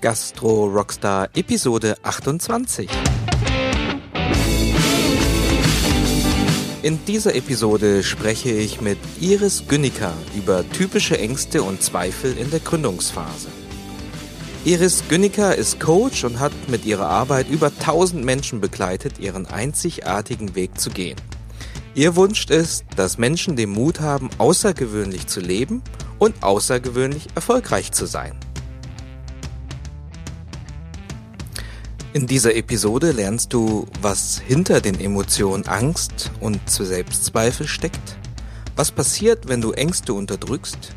Gastro 0.00 0.64
Rockstar 0.64 1.28
Episode 1.34 1.94
28. 2.02 2.88
In 6.82 7.04
dieser 7.04 7.34
Episode 7.34 8.02
spreche 8.02 8.50
ich 8.50 8.80
mit 8.80 8.96
Iris 9.20 9.64
Günniker 9.68 10.14
über 10.34 10.64
typische 10.70 11.18
Ängste 11.18 11.62
und 11.62 11.82
Zweifel 11.82 12.34
in 12.38 12.50
der 12.50 12.60
Gründungsphase. 12.60 13.48
Iris 14.64 15.04
Günniker 15.10 15.54
ist 15.54 15.80
Coach 15.80 16.24
und 16.24 16.40
hat 16.40 16.52
mit 16.68 16.86
ihrer 16.86 17.08
Arbeit 17.08 17.50
über 17.50 17.66
1000 17.66 18.24
Menschen 18.24 18.62
begleitet, 18.62 19.18
ihren 19.18 19.44
einzigartigen 19.44 20.54
Weg 20.54 20.80
zu 20.80 20.88
gehen. 20.88 21.20
Ihr 21.94 22.16
Wunsch 22.16 22.46
ist, 22.46 22.86
dass 22.96 23.18
Menschen 23.18 23.54
den 23.54 23.68
Mut 23.68 24.00
haben, 24.00 24.30
außergewöhnlich 24.38 25.26
zu 25.26 25.40
leben 25.40 25.82
und 26.18 26.42
außergewöhnlich 26.42 27.26
erfolgreich 27.34 27.92
zu 27.92 28.06
sein. 28.06 28.38
In 32.12 32.26
dieser 32.26 32.56
Episode 32.56 33.12
lernst 33.12 33.52
du, 33.52 33.86
was 34.02 34.42
hinter 34.44 34.80
den 34.80 34.98
Emotionen 34.98 35.68
Angst 35.68 36.32
und 36.40 36.58
Selbstzweifel 36.68 37.68
steckt, 37.68 38.16
was 38.74 38.90
passiert, 38.90 39.46
wenn 39.46 39.60
du 39.60 39.70
Ängste 39.70 40.12
unterdrückst, 40.12 40.96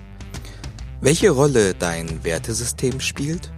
welche 1.01 1.29
Rolle 1.29 1.75
dein 1.75 2.23
Wertesystem 2.23 2.99
spielt, 2.99 3.51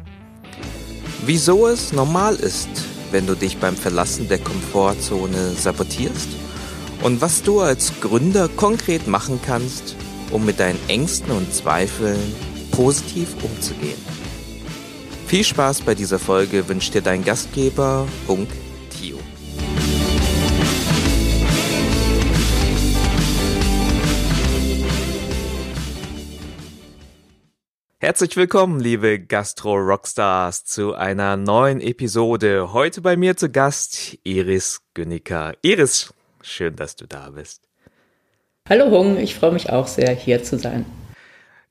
wieso 1.26 1.68
es 1.68 1.94
normal 1.94 2.36
ist, 2.36 2.68
wenn 3.12 3.26
du 3.26 3.36
dich 3.36 3.58
beim 3.58 3.78
Verlassen 3.78 4.28
der 4.28 4.40
Komfortzone 4.40 5.53
sabotierst 5.53 6.28
und 7.03 7.22
was 7.22 7.42
du 7.42 7.62
als 7.62 7.94
Gründer 8.02 8.50
konkret 8.50 9.08
machen 9.08 9.40
kannst, 9.45 9.95
um 10.30 10.44
mit 10.44 10.59
deinen 10.59 10.80
Ängsten 10.90 11.31
und 11.31 11.53
Zweifeln 11.53 12.20
positiv 12.72 13.30
umzugehen. 13.42 14.24
Viel 15.35 15.44
Spaß 15.44 15.81
bei 15.81 15.95
dieser 15.95 16.17
Folge 16.17 16.70
wünscht 16.70 16.94
dir 16.94 17.02
dein 17.02 17.21
Gastgeber 17.21 18.07
Unk 18.25 18.48
Tio. 18.89 19.19
Herzlich 28.00 28.38
willkommen, 28.38 28.80
liebe 28.80 29.19
Gastro-Rockstars, 29.19 30.63
zu 30.63 30.94
einer 30.94 31.36
neuen 31.36 31.81
Episode. 31.81 32.72
Heute 32.72 33.02
bei 33.02 33.17
mir 33.17 33.36
zu 33.36 33.50
Gast 33.50 34.17
Iris 34.23 34.83
Günniker. 34.94 35.52
Iris, 35.63 36.13
Schön, 36.44 36.78
dass 36.78 36.95
du 36.95 37.08
da 37.08 37.31
bist. 37.31 37.67
Hallo 38.69 38.89
Hung, 38.89 39.17
ich 39.17 39.36
freue 39.36 39.52
mich 39.52 39.69
auch 39.69 39.88
sehr, 39.88 40.16
hier 40.16 40.44
zu 40.44 40.58
sein. 40.58 40.86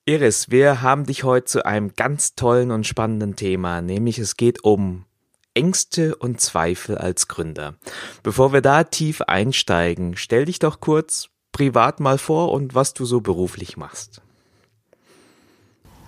Iris, 0.06 0.50
wir 0.50 0.82
haben 0.82 1.06
dich 1.06 1.24
heute 1.24 1.46
zu 1.46 1.64
einem 1.64 1.94
ganz 1.96 2.34
tollen 2.34 2.70
und 2.72 2.86
spannenden 2.86 3.36
Thema, 3.36 3.80
nämlich 3.80 4.18
es 4.18 4.36
geht 4.36 4.62
um 4.62 5.06
Ängste 5.54 6.14
und 6.16 6.42
Zweifel 6.42 6.98
als 6.98 7.26
Gründer. 7.26 7.76
Bevor 8.22 8.52
wir 8.52 8.60
da 8.60 8.84
tief 8.84 9.22
einsteigen, 9.22 10.14
stell 10.18 10.44
dich 10.44 10.58
doch 10.58 10.80
kurz 10.80 11.30
privat 11.52 12.00
mal 12.00 12.18
vor 12.18 12.52
und 12.52 12.74
was 12.74 12.92
du 12.92 13.06
so 13.06 13.22
beruflich 13.22 13.78
machst. 13.78 14.20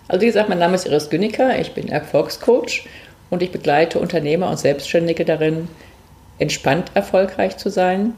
Also 0.09 0.21
wie 0.21 0.27
gesagt, 0.27 0.51
mein 0.51 0.59
Name 0.59 0.75
ist 0.75 0.87
Iris 0.87 1.09
Günniker, 1.09 1.59
ich 1.59 1.73
bin 1.73 1.89
Erfolgscoach 1.89 2.87
und 3.31 3.43
ich 3.43 3.51
begleite 3.51 3.99
Unternehmer 3.99 4.51
und 4.51 4.59
Selbstständige 4.59 5.25
darin, 5.25 5.69
entspannt 6.39 6.91
erfolgreich 6.93 7.57
zu 7.57 7.71
sein, 7.71 8.13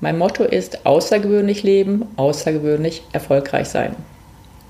mein 0.00 0.18
Motto 0.18 0.42
ist 0.42 0.86
außergewöhnlich 0.86 1.62
leben, 1.62 2.04
außergewöhnlich 2.16 3.04
erfolgreich 3.12 3.68
sein. 3.68 3.94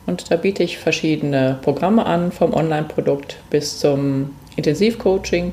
Und 0.08 0.30
da 0.30 0.36
biete 0.36 0.62
ich 0.62 0.78
verschiedene 0.78 1.58
Programme 1.60 2.06
an, 2.06 2.32
vom 2.32 2.54
Online-Produkt 2.54 3.36
bis 3.50 3.78
zum 3.78 4.34
Intensivcoaching. 4.56 5.52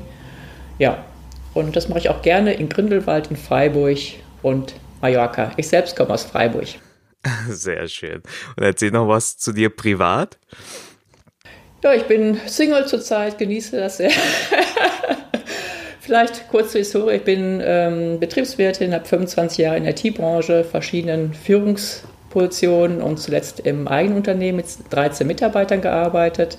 Ja, 0.78 1.04
und 1.52 1.76
das 1.76 1.90
mache 1.90 1.98
ich 1.98 2.08
auch 2.08 2.22
gerne 2.22 2.54
in 2.54 2.70
Grindelwald, 2.70 3.30
in 3.30 3.36
Freiburg 3.36 3.98
und 4.40 4.72
Mallorca. 5.02 5.52
Ich 5.58 5.68
selbst 5.68 5.94
komme 5.94 6.14
aus 6.14 6.24
Freiburg. 6.24 6.68
Sehr 7.50 7.86
schön. 7.86 8.22
Und 8.56 8.62
erzähl 8.62 8.90
noch 8.90 9.06
was 9.06 9.36
zu 9.36 9.52
dir 9.52 9.68
privat. 9.68 10.38
Ja, 11.84 11.92
ich 11.92 12.04
bin 12.04 12.40
Single 12.46 12.86
zurzeit, 12.86 13.36
genieße 13.36 13.76
das 13.76 13.98
sehr. 13.98 14.10
Vielleicht 16.00 16.48
kurz 16.48 16.72
zur 16.72 16.78
Historie. 16.78 17.16
Ich 17.16 17.24
bin 17.24 17.60
ähm, 17.62 18.18
Betriebswirtin, 18.20 18.94
habe 18.94 19.04
25 19.04 19.58
Jahre 19.58 19.76
in 19.76 19.84
der 19.84 19.92
IT-Branche, 19.92 20.64
verschiedenen 20.64 21.34
Führungspositionen 22.30 23.02
und 23.02 23.18
zuletzt 23.18 23.60
im 23.60 23.88
eigenen 23.88 24.18
Unternehmen 24.18 24.56
mit 24.56 24.66
13 24.90 25.26
Mitarbeitern 25.26 25.80
gearbeitet. 25.80 26.58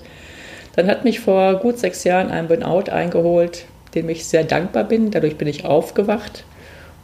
Dann 0.76 0.88
hat 0.88 1.04
mich 1.04 1.20
vor 1.20 1.56
gut 1.56 1.78
sechs 1.78 2.04
Jahren 2.04 2.30
ein 2.30 2.48
Burnout 2.48 2.90
eingeholt, 2.90 3.64
dem 3.94 4.08
ich 4.08 4.26
sehr 4.26 4.44
dankbar 4.44 4.84
bin. 4.84 5.10
Dadurch 5.10 5.36
bin 5.36 5.48
ich 5.48 5.64
aufgewacht 5.64 6.44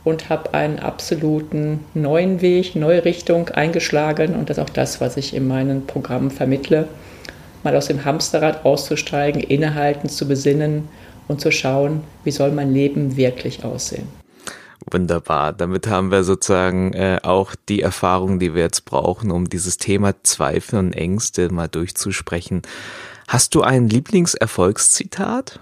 und 0.05 0.29
habe 0.29 0.55
einen 0.55 0.79
absoluten 0.79 1.81
neuen 1.95 2.41
Weg, 2.41 2.77
neue 2.77 3.05
Richtung 3.05 3.49
eingeschlagen. 3.49 4.35
Und 4.35 4.51
das 4.51 4.59
ist 4.59 4.65
auch 4.65 4.71
das, 4.71 5.01
was 5.01 5.17
ich 5.17 5.35
in 5.35 5.49
meinen 5.49 5.87
Programmen 5.87 6.31
vermittle. 6.31 6.87
Mal 7.63 7.77
aus 7.77 7.87
dem 7.87 8.05
Hamsterrad 8.05 8.65
auszusteigen, 8.65 9.41
innehalten, 9.43 10.09
zu 10.09 10.29
besinnen 10.29 10.89
und 11.29 11.41
zu 11.41 11.51
schauen, 11.51 12.03
wie 12.23 12.31
soll 12.31 12.51
mein 12.51 12.73
Leben 12.73 13.17
wirklich 13.17 13.65
aussehen. 13.65 14.24
Wunderbar. 14.91 15.53
Damit 15.53 15.87
haben 15.87 16.11
wir 16.11 16.25
sozusagen 16.25 16.93
äh, 16.93 17.21
auch 17.22 17.55
die 17.69 17.83
Erfahrung, 17.83 18.39
die 18.39 18.55
wir 18.55 18.62
jetzt 18.62 18.84
brauchen, 18.84 19.31
um 19.31 19.49
dieses 19.49 19.78
Thema 19.78 20.15
Zweifel 20.22 20.78
und 20.78 20.93
Ängste 20.93 21.53
mal 21.53 21.69
durchzusprechen. 21.69 22.62
Hast 23.27 23.55
du 23.55 23.62
ein 23.62 23.89
Lieblingserfolgszitat? 23.89 25.59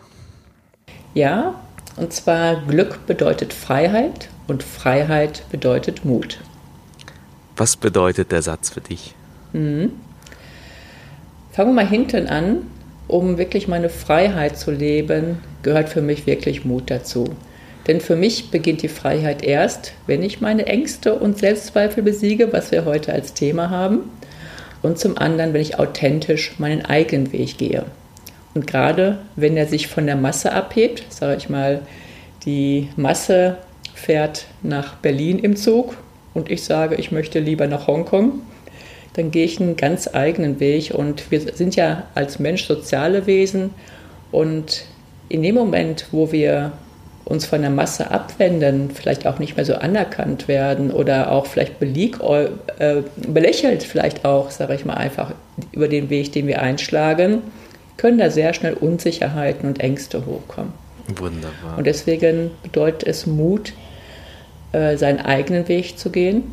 Ja, 1.14 1.54
und 1.96 2.12
zwar 2.12 2.56
Glück 2.66 3.06
bedeutet 3.06 3.52
Freiheit 3.52 4.28
und 4.48 4.62
Freiheit 4.62 5.44
bedeutet 5.50 6.04
Mut. 6.04 6.40
Was 7.56 7.76
bedeutet 7.76 8.32
der 8.32 8.42
Satz 8.42 8.70
für 8.70 8.80
dich? 8.80 9.14
Mhm. 9.52 9.92
Fangen 11.52 11.70
wir 11.70 11.82
mal 11.84 11.88
hinten 11.88 12.26
an 12.26 12.66
um 13.12 13.36
wirklich 13.36 13.68
meine 13.68 13.90
Freiheit 13.90 14.56
zu 14.56 14.70
leben, 14.70 15.38
gehört 15.62 15.90
für 15.90 16.00
mich 16.00 16.26
wirklich 16.26 16.64
Mut 16.64 16.90
dazu. 16.90 17.28
Denn 17.86 18.00
für 18.00 18.16
mich 18.16 18.50
beginnt 18.50 18.82
die 18.82 18.88
Freiheit 18.88 19.42
erst, 19.42 19.92
wenn 20.06 20.22
ich 20.22 20.40
meine 20.40 20.66
Ängste 20.66 21.14
und 21.14 21.38
Selbstzweifel 21.38 22.02
besiege, 22.02 22.52
was 22.52 22.70
wir 22.70 22.84
heute 22.84 23.12
als 23.12 23.34
Thema 23.34 23.70
haben. 23.70 24.10
Und 24.82 24.98
zum 24.98 25.18
anderen, 25.18 25.52
wenn 25.52 25.60
ich 25.60 25.78
authentisch 25.78 26.58
meinen 26.58 26.84
eigenen 26.84 27.32
Weg 27.32 27.58
gehe. 27.58 27.84
Und 28.54 28.66
gerade 28.66 29.18
wenn 29.36 29.56
er 29.56 29.66
sich 29.66 29.88
von 29.88 30.06
der 30.06 30.16
Masse 30.16 30.52
abhebt, 30.52 31.04
sage 31.08 31.36
ich 31.36 31.48
mal, 31.48 31.82
die 32.44 32.88
Masse 32.96 33.58
fährt 33.94 34.46
nach 34.62 34.96
Berlin 34.96 35.38
im 35.38 35.56
Zug 35.56 35.96
und 36.34 36.50
ich 36.50 36.64
sage, 36.64 36.96
ich 36.96 37.12
möchte 37.12 37.38
lieber 37.38 37.66
nach 37.66 37.86
Hongkong, 37.86 38.42
dann 39.14 39.30
gehe 39.30 39.44
ich 39.44 39.60
einen 39.60 39.76
ganz 39.76 40.08
eigenen 40.12 40.58
Weg. 40.60 40.92
Und 40.94 41.30
wir 41.30 41.40
sind 41.40 41.76
ja 41.76 42.04
als 42.14 42.38
Mensch 42.38 42.64
soziale 42.64 43.26
Wesen. 43.26 43.70
Und 44.30 44.84
in 45.28 45.42
dem 45.42 45.54
Moment, 45.54 46.06
wo 46.12 46.32
wir 46.32 46.72
uns 47.24 47.46
von 47.46 47.60
der 47.60 47.70
Masse 47.70 48.10
abwenden, 48.10 48.90
vielleicht 48.92 49.26
auch 49.26 49.38
nicht 49.38 49.56
mehr 49.56 49.64
so 49.64 49.74
anerkannt 49.74 50.48
werden 50.48 50.90
oder 50.90 51.30
auch 51.30 51.46
vielleicht 51.46 51.78
belieg, 51.78 52.18
äh, 52.20 53.02
belächelt, 53.28 53.82
vielleicht 53.82 54.24
auch, 54.24 54.50
sage 54.50 54.74
ich 54.74 54.84
mal 54.84 54.94
einfach, 54.94 55.32
über 55.70 55.88
den 55.88 56.10
Weg, 56.10 56.32
den 56.32 56.46
wir 56.46 56.60
einschlagen, 56.60 57.42
können 57.96 58.18
da 58.18 58.30
sehr 58.30 58.54
schnell 58.54 58.74
Unsicherheiten 58.74 59.68
und 59.68 59.80
Ängste 59.80 60.26
hochkommen. 60.26 60.72
Wunderbar. 61.16 61.78
Und 61.78 61.86
deswegen 61.86 62.50
bedeutet 62.62 63.04
es 63.08 63.26
Mut, 63.26 63.72
äh, 64.72 64.96
seinen 64.96 65.20
eigenen 65.20 65.68
Weg 65.68 65.98
zu 65.98 66.10
gehen 66.10 66.44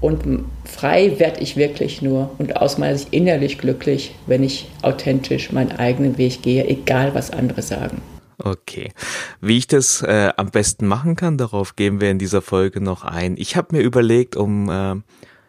und 0.00 0.46
frei 0.64 1.18
werde 1.18 1.40
ich 1.40 1.56
wirklich 1.56 2.00
nur 2.00 2.30
und 2.38 2.56
aus 2.56 2.78
meiner 2.78 2.96
Sicht 2.96 3.12
innerlich 3.12 3.58
glücklich, 3.58 4.14
wenn 4.26 4.42
ich 4.42 4.68
authentisch 4.82 5.52
meinen 5.52 5.72
eigenen 5.72 6.16
Weg 6.16 6.42
gehe, 6.42 6.66
egal 6.66 7.14
was 7.14 7.30
andere 7.30 7.62
sagen. 7.62 8.00
Okay. 8.42 8.92
Wie 9.40 9.58
ich 9.58 9.66
das 9.66 10.02
äh, 10.02 10.32
am 10.36 10.50
besten 10.50 10.86
machen 10.86 11.16
kann, 11.16 11.36
darauf 11.36 11.76
gehen 11.76 12.00
wir 12.00 12.10
in 12.10 12.18
dieser 12.18 12.42
Folge 12.42 12.80
noch 12.80 13.04
ein. 13.04 13.36
Ich 13.36 13.56
habe 13.56 13.76
mir 13.76 13.82
überlegt, 13.82 14.36
um 14.36 14.70
äh, 14.70 14.96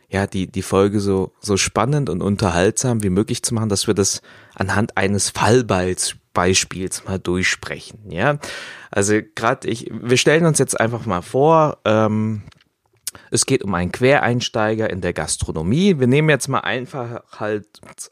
ja 0.10 0.28
die 0.28 0.48
die 0.48 0.62
Folge 0.62 1.00
so 1.00 1.32
so 1.40 1.56
spannend 1.56 2.10
und 2.10 2.22
unterhaltsam 2.22 3.02
wie 3.02 3.10
möglich 3.10 3.44
zu 3.44 3.54
machen, 3.54 3.70
dass 3.70 3.88
wir 3.88 3.94
das 3.94 4.22
anhand 4.56 4.98
eines 4.98 5.30
Fallballs 5.30 6.16
Beispiels 6.34 7.06
mal 7.06 7.20
durchsprechen. 7.20 8.00
Ja, 8.10 8.38
also 8.90 9.20
gerade 9.36 9.68
ich, 9.70 9.90
wir 9.92 10.18
stellen 10.18 10.46
uns 10.46 10.60
jetzt 10.60 10.80
einfach 10.80 11.06
mal 11.06 11.22
vor. 11.22 11.80
Ähm, 11.86 12.44
es 13.30 13.46
geht 13.46 13.64
um 13.64 13.74
einen 13.74 13.92
Quereinsteiger 13.92 14.90
in 14.90 15.02
der 15.02 15.14
Gastronomie. 15.14 16.00
Wir 16.00 16.08
nehmen 16.08 16.30
jetzt 16.30 16.48
mal 16.48 16.60
einfach 16.60 17.24
halt 17.38 17.66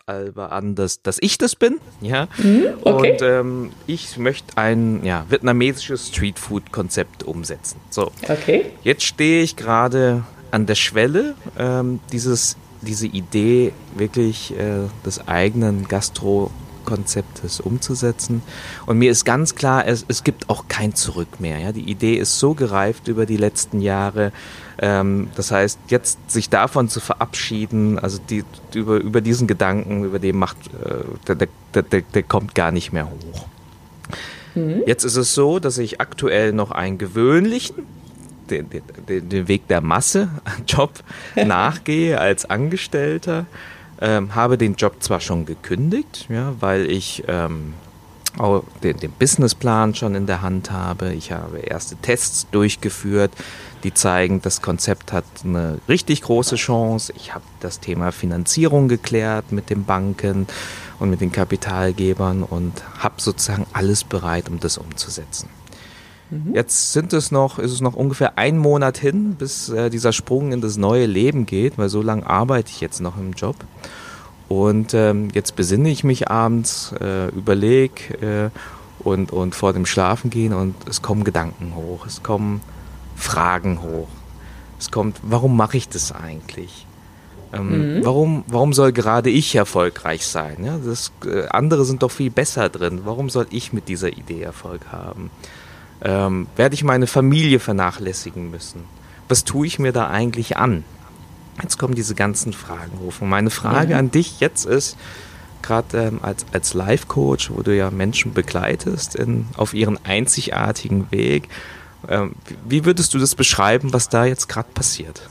an, 0.05 0.75
dass, 0.75 1.01
dass 1.01 1.17
ich 1.21 1.37
das 1.37 1.55
bin. 1.55 1.79
Ja. 2.01 2.27
Mhm, 2.37 2.65
okay. 2.83 3.11
Und 3.11 3.21
ähm, 3.21 3.71
ich 3.87 4.17
möchte 4.17 4.57
ein 4.57 5.03
ja, 5.03 5.25
vietnamesisches 5.29 6.09
Streetfood-Konzept 6.09 7.23
umsetzen. 7.23 7.79
So. 7.89 8.11
Okay. 8.27 8.65
Jetzt 8.83 9.03
stehe 9.03 9.43
ich 9.43 9.55
gerade 9.55 10.23
an 10.51 10.65
der 10.65 10.75
Schwelle, 10.75 11.35
ähm, 11.57 11.99
dieses, 12.11 12.57
diese 12.81 13.07
Idee 13.07 13.71
wirklich 13.95 14.57
äh, 14.57 14.87
des 15.05 15.27
eigenen 15.27 15.87
Gastro 15.87 16.51
Jobkonzeptes 16.89 17.59
umzusetzen. 17.59 18.41
Und 18.85 18.97
mir 18.97 19.11
ist 19.11 19.25
ganz 19.25 19.55
klar, 19.55 19.85
es, 19.85 20.05
es 20.07 20.23
gibt 20.23 20.49
auch 20.49 20.65
kein 20.67 20.95
Zurück 20.95 21.39
mehr. 21.39 21.59
Ja? 21.59 21.71
Die 21.71 21.89
Idee 21.89 22.15
ist 22.15 22.39
so 22.39 22.53
gereift 22.53 23.07
über 23.07 23.25
die 23.25 23.37
letzten 23.37 23.79
Jahre. 23.79 24.31
Ähm, 24.81 25.29
das 25.35 25.51
heißt, 25.51 25.79
jetzt 25.89 26.31
sich 26.31 26.49
davon 26.49 26.87
zu 26.87 26.99
verabschieden, 26.99 27.99
also 27.99 28.19
die, 28.29 28.45
über, 28.73 28.97
über 28.97 29.19
diesen 29.19 29.47
Gedanken, 29.47 30.05
über 30.05 30.19
den 30.19 30.37
macht, 30.37 30.57
äh, 30.67 31.03
der, 31.27 31.47
der, 31.73 31.83
der, 31.83 32.01
der 32.01 32.23
kommt 32.23 32.55
gar 32.55 32.71
nicht 32.71 32.93
mehr 32.93 33.09
hoch. 33.09 33.45
Mhm. 34.55 34.83
Jetzt 34.85 35.03
ist 35.03 35.17
es 35.17 35.33
so, 35.33 35.59
dass 35.59 35.77
ich 35.77 35.99
aktuell 35.99 36.53
noch 36.53 36.71
einen 36.71 36.97
gewöhnlichen, 36.97 37.85
den, 38.49 38.67
den, 39.07 39.29
den 39.29 39.47
Weg 39.47 39.67
der 39.67 39.81
Masse, 39.81 40.29
Job 40.67 40.91
nachgehe 41.35 42.19
als 42.19 42.49
Angestellter. 42.49 43.45
Ähm, 44.01 44.33
habe 44.33 44.57
den 44.57 44.75
Job 44.75 45.03
zwar 45.03 45.19
schon 45.19 45.45
gekündigt, 45.45 46.27
ja, 46.29 46.53
weil 46.61 46.89
ich 46.89 47.25
ähm, 47.27 47.73
auch 48.37 48.63
den, 48.83 48.97
den 48.97 49.11
Businessplan 49.11 49.95
schon 49.95 50.15
in 50.15 50.27
der 50.27 50.41
Hand 50.41 50.71
habe. 50.71 51.13
Ich 51.13 51.31
habe 51.31 51.59
erste 51.59 51.95
Tests 51.95 52.47
durchgeführt, 52.51 53.31
die 53.83 53.93
zeigen, 53.93 54.41
das 54.41 54.61
Konzept 54.61 55.11
hat 55.13 55.25
eine 55.43 55.79
richtig 55.87 56.21
große 56.21 56.55
Chance. 56.55 57.13
Ich 57.15 57.33
habe 57.33 57.45
das 57.59 57.79
Thema 57.79 58.11
Finanzierung 58.11 58.87
geklärt 58.87 59.51
mit 59.51 59.69
den 59.69 59.85
Banken 59.85 60.47
und 60.99 61.09
mit 61.09 61.21
den 61.21 61.31
Kapitalgebern 61.31 62.43
und 62.43 62.73
habe 62.99 63.15
sozusagen 63.17 63.65
alles 63.73 64.03
bereit, 64.03 64.49
um 64.49 64.59
das 64.59 64.77
umzusetzen. 64.77 65.49
Mhm. 66.29 66.53
Jetzt 66.53 66.93
sind 66.93 67.13
es 67.13 67.31
noch, 67.31 67.57
ist 67.57 67.71
es 67.71 67.81
noch 67.81 67.95
ungefähr 67.95 68.37
ein 68.37 68.57
Monat 68.57 68.97
hin, 68.97 69.35
bis 69.35 69.69
äh, 69.69 69.89
dieser 69.89 70.13
Sprung 70.13 70.51
in 70.51 70.61
das 70.61 70.77
neue 70.77 71.05
Leben 71.05 71.45
geht, 71.45 71.77
weil 71.77 71.89
so 71.89 72.01
lange 72.01 72.27
arbeite 72.27 72.69
ich 72.71 72.81
jetzt 72.81 73.01
noch 73.01 73.17
im 73.17 73.33
Job. 73.33 73.55
Und 74.49 74.95
ähm, 74.95 75.29
jetzt 75.33 75.55
besinne 75.55 75.89
ich 75.89 76.03
mich 76.03 76.29
abends, 76.29 76.93
äh, 76.99 77.27
überlege 77.29 78.49
äh, 78.49 78.49
und, 79.07 79.31
und 79.31 79.53
vor 79.55 79.73
dem 79.73 79.85
Schlafen 79.85 80.31
gehen 80.31 80.53
und 80.53 80.75
es 80.89 81.01
kommen 81.01 81.23
Gedanken 81.23 81.75
hoch, 81.75 82.05
es 82.07 82.23
kommen 82.23 82.61
Fragen 83.15 83.81
hoch. 83.81 84.07
Es 84.79 84.91
kommt, 84.91 85.19
warum 85.21 85.55
mache 85.55 85.77
ich 85.77 85.89
das 85.89 86.11
eigentlich? 86.11 86.87
Ähm, 87.51 87.97
mhm. 87.97 88.05
warum, 88.05 88.43
warum 88.47 88.73
soll 88.73 88.91
gerade 88.91 89.29
ich 89.29 89.55
erfolgreich 89.55 90.25
sein? 90.25 90.63
Ja, 90.63 90.77
das, 90.83 91.11
äh, 91.25 91.47
andere 91.49 91.85
sind 91.85 92.01
doch 92.01 92.11
viel 92.11 92.31
besser 92.31 92.69
drin. 92.69 93.01
Warum 93.03 93.29
soll 93.29 93.47
ich 93.49 93.73
mit 93.73 93.87
dieser 93.87 94.09
Idee 94.09 94.41
Erfolg 94.41 94.81
haben? 94.91 95.31
Ähm, 96.01 96.47
werde 96.55 96.75
ich 96.75 96.83
meine 96.83 97.07
Familie 97.07 97.59
vernachlässigen 97.59 98.49
müssen? 98.49 98.85
Was 99.27 99.43
tue 99.43 99.67
ich 99.67 99.79
mir 99.79 99.91
da 99.91 100.09
eigentlich 100.09 100.57
an? 100.57 100.83
Jetzt 101.61 101.77
kommen 101.77 101.95
diese 101.95 102.15
ganzen 102.15 102.53
Fragen 102.53 102.99
hoch. 102.99 103.21
Und 103.21 103.29
meine 103.29 103.49
Frage 103.49 103.93
mhm. 103.93 103.99
an 103.99 104.11
dich 104.11 104.39
jetzt 104.39 104.65
ist, 104.65 104.97
gerade 105.61 105.97
ähm, 105.97 106.19
als, 106.21 106.45
als 106.53 106.73
Life-Coach, 106.73 107.51
wo 107.51 107.61
du 107.61 107.75
ja 107.75 107.91
Menschen 107.91 108.33
begleitest 108.33 109.15
in, 109.15 109.45
auf 109.57 109.73
ihren 109.73 110.03
einzigartigen 110.05 111.11
Weg, 111.11 111.49
ähm, 112.07 112.33
wie 112.67 112.85
würdest 112.85 113.13
du 113.13 113.19
das 113.19 113.35
beschreiben, 113.35 113.93
was 113.93 114.09
da 114.09 114.25
jetzt 114.25 114.47
gerade 114.47 114.69
passiert? 114.73 115.29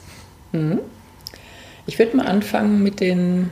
Mhm. 0.53 0.81
Ich 1.87 1.99
würde 1.99 2.17
mal 2.17 2.27
anfangen 2.27 2.83
mit 2.83 3.01
den 3.01 3.51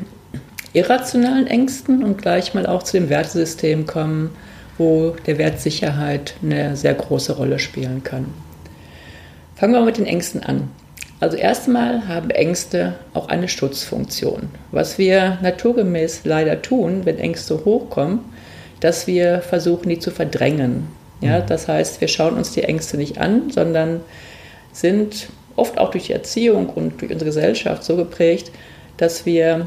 irrationalen 0.75 1.46
Ängsten 1.46 2.05
und 2.05 2.19
gleich 2.20 2.52
mal 2.52 2.67
auch 2.67 2.82
zu 2.82 2.99
dem 2.99 3.08
Wertesystem 3.08 3.87
kommen, 3.87 4.31
wo 4.76 5.17
der 5.26 5.38
Wert 5.38 5.61
Sicherheit 5.61 6.34
eine 6.43 6.76
sehr 6.76 6.93
große 6.93 7.34
Rolle 7.34 7.58
spielen 7.58 8.05
kann. 8.05 8.26
Fangen 9.55 9.72
wir 9.72 9.81
mal 9.81 9.87
mit 9.87 9.96
den 9.96 10.05
Ängsten 10.05 10.43
an. 10.43 10.69
Also 11.19 11.37
erstmal 11.37 12.09
haben 12.09 12.31
Ängste 12.31 12.95
auch 13.15 13.29
eine 13.29 13.49
Schutzfunktion. 13.49 14.51
Was 14.71 14.99
wir 14.99 15.39
naturgemäß 15.43 16.23
leider 16.25 16.61
tun, 16.61 17.03
wenn 17.05 17.19
Ängste 17.19 17.65
hochkommen, 17.65 18.21
dass 18.81 19.07
wir 19.07 19.41
versuchen, 19.41 19.89
die 19.89 19.99
zu 19.99 20.11
verdrängen. 20.11 20.89
Ja, 21.23 21.39
mhm. 21.39 21.47
das 21.47 21.69
heißt, 21.69 22.01
wir 22.01 22.09
schauen 22.09 22.35
uns 22.35 22.53
die 22.53 22.65
Ängste 22.65 22.99
nicht 22.99 23.19
an, 23.19 23.51
sondern 23.51 24.03
sind 24.73 25.29
oft 25.57 25.79
auch 25.79 25.91
durch 25.91 26.07
die 26.07 26.13
Erziehung 26.13 26.69
und 26.69 27.01
durch 27.01 27.11
unsere 27.11 27.31
Gesellschaft 27.31 27.83
so 27.83 27.97
geprägt, 27.97 28.51
dass 28.99 29.25
wir 29.25 29.67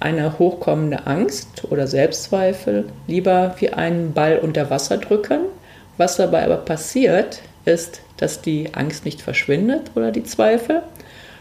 eine 0.00 0.38
hochkommende 0.38 1.06
Angst 1.06 1.64
oder 1.70 1.86
Selbstzweifel 1.86 2.86
lieber 3.06 3.54
wie 3.58 3.70
einen 3.70 4.12
Ball 4.12 4.38
unter 4.38 4.70
Wasser 4.70 4.96
drücken. 4.96 5.40
Was 5.98 6.16
dabei 6.16 6.44
aber 6.44 6.56
passiert, 6.56 7.42
ist, 7.64 8.00
dass 8.16 8.42
die 8.42 8.74
Angst 8.74 9.04
nicht 9.04 9.22
verschwindet 9.22 9.90
oder 9.94 10.12
die 10.12 10.24
Zweifel, 10.24 10.82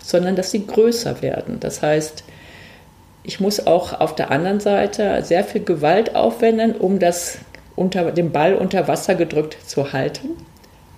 sondern 0.04 0.36
dass 0.36 0.52
sie 0.52 0.66
größer 0.66 1.22
werden. 1.22 1.60
Das 1.60 1.82
heißt, 1.82 2.24
ich 3.24 3.40
muss 3.40 3.66
auch 3.66 4.00
auf 4.00 4.16
der 4.16 4.32
anderen 4.32 4.60
Seite 4.60 5.24
sehr 5.24 5.44
viel 5.44 5.64
Gewalt 5.64 6.16
aufwenden, 6.16 6.76
um 6.76 7.00
das 7.00 7.40
unter, 7.76 8.12
den 8.12 8.32
Ball 8.32 8.56
unter 8.56 8.88
Wasser 8.88 9.16
gedrückt 9.16 9.58
zu 9.66 9.94
halten. 9.94 10.30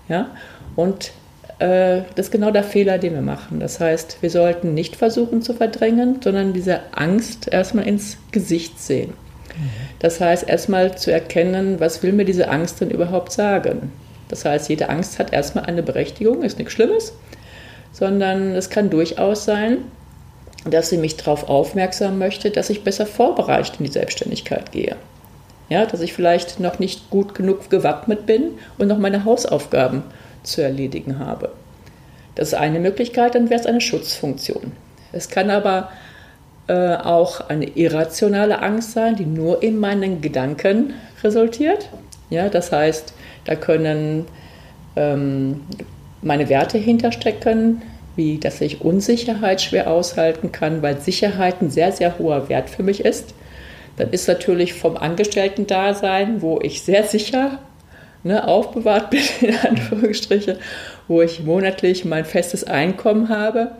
Ja? 0.07 0.31
Und 0.75 1.11
äh, 1.59 2.01
das 2.15 2.27
ist 2.27 2.31
genau 2.31 2.51
der 2.51 2.63
Fehler, 2.63 2.97
den 2.97 3.13
wir 3.13 3.21
machen. 3.21 3.59
Das 3.59 3.79
heißt, 3.79 4.17
wir 4.21 4.29
sollten 4.29 4.73
nicht 4.73 4.95
versuchen 4.95 5.41
zu 5.41 5.53
verdrängen, 5.53 6.19
sondern 6.23 6.53
diese 6.53 6.79
Angst 6.91 7.47
erstmal 7.51 7.87
ins 7.87 8.17
Gesicht 8.31 8.79
sehen. 8.79 9.13
Das 9.99 10.19
heißt, 10.19 10.47
erstmal 10.47 10.97
zu 10.97 11.11
erkennen, 11.11 11.79
was 11.79 12.01
will 12.01 12.13
mir 12.13 12.25
diese 12.25 12.49
Angst 12.49 12.81
denn 12.81 12.89
überhaupt 12.89 13.31
sagen? 13.31 13.91
Das 14.31 14.45
heißt, 14.45 14.69
jede 14.69 14.87
Angst 14.87 15.19
hat 15.19 15.33
erstmal 15.33 15.65
eine 15.65 15.83
Berechtigung, 15.83 16.41
ist 16.41 16.57
nichts 16.57 16.73
Schlimmes, 16.73 17.13
sondern 17.91 18.55
es 18.55 18.69
kann 18.69 18.89
durchaus 18.89 19.43
sein, 19.43 19.79
dass 20.63 20.89
sie 20.89 20.97
mich 20.97 21.17
darauf 21.17 21.49
aufmerksam 21.49 22.17
möchte, 22.17 22.49
dass 22.49 22.69
ich 22.69 22.85
besser 22.85 23.05
vorbereitet 23.05 23.75
in 23.79 23.85
die 23.85 23.91
Selbstständigkeit 23.91 24.71
gehe. 24.71 24.95
Ja, 25.67 25.85
dass 25.85 25.99
ich 25.99 26.13
vielleicht 26.13 26.61
noch 26.61 26.79
nicht 26.79 27.09
gut 27.09 27.35
genug 27.35 27.69
gewappnet 27.69 28.25
bin 28.25 28.51
und 28.77 28.87
noch 28.87 28.97
meine 28.97 29.25
Hausaufgaben 29.25 30.03
zu 30.43 30.61
erledigen 30.61 31.19
habe. 31.19 31.51
Das 32.35 32.49
ist 32.49 32.53
eine 32.53 32.79
Möglichkeit, 32.79 33.35
dann 33.35 33.49
wäre 33.49 33.59
es 33.59 33.65
eine 33.65 33.81
Schutzfunktion. 33.81 34.71
Es 35.11 35.27
kann 35.27 35.49
aber 35.49 35.89
äh, 36.67 36.95
auch 36.95 37.49
eine 37.49 37.65
irrationale 37.65 38.61
Angst 38.61 38.93
sein, 38.93 39.17
die 39.17 39.25
nur 39.25 39.61
in 39.61 39.77
meinen 39.77 40.21
Gedanken 40.21 40.93
resultiert. 41.21 41.89
Ja, 42.29 42.47
das 42.47 42.71
heißt, 42.71 43.13
da 43.45 43.55
können 43.55 44.25
ähm, 44.95 45.61
meine 46.21 46.49
Werte 46.49 46.77
hinterstecken, 46.77 47.81
wie 48.15 48.37
dass 48.37 48.61
ich 48.61 48.81
Unsicherheit 48.81 49.61
schwer 49.61 49.89
aushalten 49.89 50.51
kann, 50.51 50.81
weil 50.81 50.99
Sicherheit 50.99 51.61
ein 51.61 51.69
sehr, 51.69 51.91
sehr 51.91 52.19
hoher 52.19 52.49
Wert 52.49 52.69
für 52.69 52.83
mich 52.83 53.05
ist. 53.05 53.33
Dann 53.97 54.11
ist 54.11 54.27
natürlich 54.27 54.73
vom 54.73 54.97
Angestellten-Dasein, 54.97 56.41
wo 56.41 56.59
ich 56.61 56.81
sehr 56.81 57.03
sicher 57.03 57.59
ne, 58.23 58.47
aufbewahrt 58.47 59.09
bin, 59.09 59.21
in 59.41 59.55
Anführungsstriche, 59.55 60.57
wo 61.07 61.21
ich 61.21 61.43
monatlich 61.43 62.05
mein 62.05 62.25
festes 62.25 62.63
Einkommen 62.63 63.29
habe, 63.29 63.71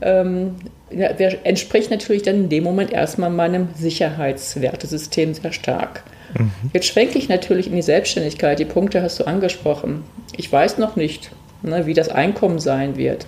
ähm, 0.00 0.56
entspricht 0.90 1.90
natürlich 1.90 2.22
dann 2.22 2.36
in 2.36 2.48
dem 2.48 2.64
Moment 2.64 2.92
erstmal 2.92 3.30
meinem 3.30 3.68
Sicherheitswertesystem 3.74 5.34
sehr 5.34 5.52
stark. 5.52 6.02
Mhm. 6.38 6.70
Jetzt 6.72 6.86
schwenke 6.86 7.18
ich 7.18 7.28
natürlich 7.28 7.66
in 7.66 7.76
die 7.76 7.82
Selbstständigkeit. 7.82 8.58
Die 8.58 8.64
Punkte 8.64 9.02
hast 9.02 9.20
du 9.20 9.24
angesprochen. 9.24 10.04
Ich 10.36 10.50
weiß 10.50 10.78
noch 10.78 10.96
nicht, 10.96 11.30
ne, 11.62 11.86
wie 11.86 11.94
das 11.94 12.08
Einkommen 12.08 12.58
sein 12.58 12.96
wird. 12.96 13.26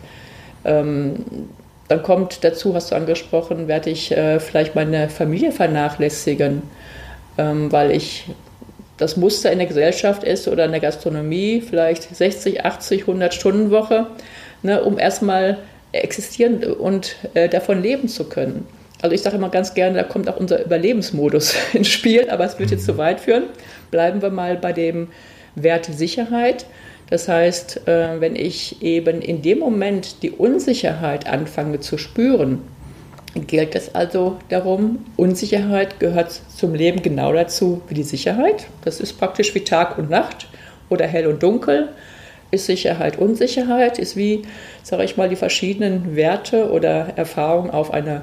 Ähm, 0.64 1.24
dann 1.88 2.02
kommt 2.02 2.42
dazu, 2.42 2.74
hast 2.74 2.90
du 2.90 2.96
angesprochen, 2.96 3.68
werde 3.68 3.90
ich 3.90 4.10
äh, 4.10 4.40
vielleicht 4.40 4.74
meine 4.74 5.08
Familie 5.08 5.52
vernachlässigen, 5.52 6.62
ähm, 7.38 7.70
weil 7.70 7.92
ich 7.92 8.24
das 8.96 9.16
Muster 9.16 9.52
in 9.52 9.58
der 9.58 9.68
Gesellschaft 9.68 10.24
ist 10.24 10.48
oder 10.48 10.64
in 10.64 10.72
der 10.72 10.80
Gastronomie, 10.80 11.60
vielleicht 11.60 12.14
60, 12.14 12.64
80, 12.64 13.02
100 13.02 13.34
Stunden 13.34 13.70
Woche, 13.70 14.06
ne, 14.62 14.82
um 14.82 14.98
erstmal 14.98 15.58
existieren 15.92 16.64
und 16.64 17.16
äh, 17.34 17.48
davon 17.48 17.82
leben 17.82 18.08
zu 18.08 18.24
können. 18.24 18.66
Also 19.02 19.14
ich 19.14 19.22
sage 19.22 19.36
immer 19.36 19.50
ganz 19.50 19.74
gerne, 19.74 19.98
da 19.98 20.04
kommt 20.04 20.28
auch 20.28 20.38
unser 20.38 20.64
Überlebensmodus 20.64 21.54
ins 21.74 21.88
Spiel, 21.88 22.30
aber 22.30 22.44
es 22.44 22.58
wird 22.58 22.70
jetzt 22.70 22.86
zu 22.86 22.96
weit 22.96 23.20
führen. 23.20 23.44
Bleiben 23.90 24.22
wir 24.22 24.30
mal 24.30 24.56
bei 24.56 24.72
dem 24.72 25.08
Wert 25.54 25.86
Sicherheit. 25.86 26.66
Das 27.08 27.28
heißt, 27.28 27.86
äh, 27.86 28.20
wenn 28.20 28.34
ich 28.34 28.82
eben 28.82 29.20
in 29.20 29.42
dem 29.42 29.58
Moment 29.60 30.22
die 30.22 30.30
Unsicherheit 30.30 31.28
anfange 31.28 31.80
zu 31.80 31.98
spüren, 31.98 32.62
gilt 33.46 33.74
es 33.74 33.94
also 33.94 34.38
darum, 34.48 35.04
Unsicherheit 35.16 36.00
gehört 36.00 36.32
zum 36.32 36.74
Leben 36.74 37.02
genau 37.02 37.32
dazu 37.32 37.82
wie 37.88 37.94
die 37.94 38.02
Sicherheit. 38.02 38.66
Das 38.84 38.98
ist 39.00 39.14
praktisch 39.18 39.54
wie 39.54 39.60
Tag 39.60 39.98
und 39.98 40.10
Nacht 40.10 40.48
oder 40.88 41.06
hell 41.06 41.26
und 41.26 41.42
dunkel. 41.42 41.90
Ist 42.50 42.66
Sicherheit 42.66 43.18
Unsicherheit, 43.18 43.98
ist 43.98 44.16
wie, 44.16 44.42
sage 44.82 45.04
ich 45.04 45.16
mal, 45.16 45.28
die 45.28 45.36
verschiedenen 45.36 46.16
Werte 46.16 46.70
oder 46.70 47.12
Erfahrungen 47.16 47.70
auf 47.70 47.92
eine 47.92 48.22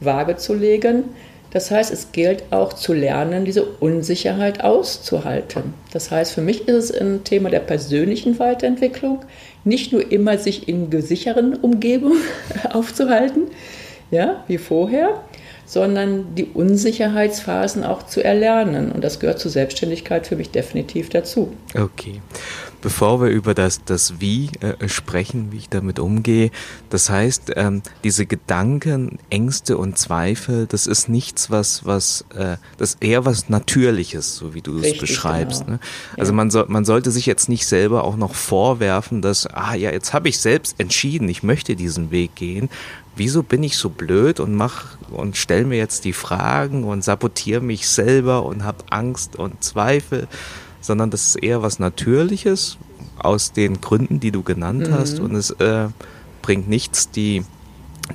Waage 0.00 0.36
zu 0.36 0.54
legen. 0.54 1.04
Das 1.50 1.70
heißt, 1.70 1.92
es 1.92 2.12
gilt 2.12 2.44
auch 2.52 2.72
zu 2.72 2.92
lernen, 2.92 3.44
diese 3.44 3.64
Unsicherheit 3.64 4.62
auszuhalten. 4.62 5.74
Das 5.92 6.10
heißt, 6.10 6.32
für 6.32 6.42
mich 6.42 6.68
ist 6.68 6.90
es 6.90 7.00
ein 7.00 7.24
Thema 7.24 7.50
der 7.50 7.60
persönlichen 7.60 8.38
Weiterentwicklung, 8.38 9.24
nicht 9.64 9.92
nur 9.92 10.12
immer 10.12 10.38
sich 10.38 10.68
in 10.68 10.90
gesicherten 10.90 11.54
Umgebungen 11.54 12.22
aufzuhalten, 12.72 13.48
ja, 14.12 14.44
wie 14.46 14.58
vorher, 14.58 15.22
sondern 15.66 16.34
die 16.34 16.46
Unsicherheitsphasen 16.46 17.84
auch 17.84 18.04
zu 18.04 18.24
erlernen. 18.24 18.90
Und 18.92 19.02
das 19.02 19.20
gehört 19.20 19.38
zur 19.38 19.50
Selbstständigkeit 19.50 20.26
für 20.26 20.36
mich 20.36 20.50
definitiv 20.50 21.10
dazu. 21.10 21.52
Okay. 21.74 22.20
Bevor 22.82 23.20
wir 23.20 23.28
über 23.28 23.54
das, 23.54 23.84
das 23.84 24.20
Wie 24.20 24.50
äh, 24.60 24.88
sprechen, 24.88 25.52
wie 25.52 25.58
ich 25.58 25.68
damit 25.68 25.98
umgehe, 25.98 26.50
das 26.88 27.10
heißt, 27.10 27.52
ähm, 27.56 27.82
diese 28.04 28.26
Gedanken, 28.26 29.18
Ängste 29.28 29.76
und 29.76 29.98
Zweifel, 29.98 30.66
das 30.66 30.86
ist 30.86 31.08
nichts, 31.08 31.50
was, 31.50 31.84
was, 31.84 32.24
äh, 32.34 32.56
das 32.78 32.94
ist 32.94 33.02
eher 33.02 33.24
was 33.24 33.48
Natürliches, 33.48 34.36
so 34.36 34.54
wie 34.54 34.62
du 34.62 34.78
es 34.78 34.98
beschreibst. 34.98 35.66
Genau. 35.66 35.72
Ne? 35.72 35.80
Also 36.16 36.32
ja. 36.32 36.36
man, 36.36 36.50
soll, 36.50 36.66
man 36.68 36.84
sollte 36.84 37.10
sich 37.10 37.26
jetzt 37.26 37.48
nicht 37.48 37.66
selber 37.66 38.04
auch 38.04 38.16
noch 38.16 38.34
vorwerfen, 38.34 39.22
dass, 39.22 39.46
ah 39.46 39.74
ja, 39.74 39.90
jetzt 39.90 40.12
habe 40.12 40.28
ich 40.28 40.38
selbst 40.38 40.78
entschieden, 40.78 41.28
ich 41.28 41.42
möchte 41.42 41.76
diesen 41.76 42.10
Weg 42.10 42.34
gehen, 42.34 42.70
wieso 43.16 43.42
bin 43.42 43.62
ich 43.62 43.76
so 43.76 43.90
blöd 43.90 44.40
und 44.40 44.54
mach 44.54 44.96
und 45.10 45.36
stell 45.36 45.64
mir 45.64 45.76
jetzt 45.76 46.04
die 46.04 46.12
Fragen 46.12 46.84
und 46.84 47.04
sabotiere 47.04 47.60
mich 47.60 47.88
selber 47.88 48.44
und 48.44 48.64
habe 48.64 48.84
Angst 48.88 49.36
und 49.36 49.62
Zweifel, 49.62 50.28
sondern 50.80 51.10
das 51.10 51.28
ist 51.28 51.36
eher 51.36 51.62
was 51.62 51.78
Natürliches 51.78 52.78
aus 53.18 53.52
den 53.52 53.80
Gründen, 53.80 54.20
die 54.20 54.30
du 54.30 54.42
genannt 54.42 54.88
mhm. 54.88 54.94
hast 54.94 55.20
und 55.20 55.34
es 55.34 55.50
äh, 55.52 55.88
bringt 56.42 56.68
nichts, 56.68 57.10
die 57.10 57.44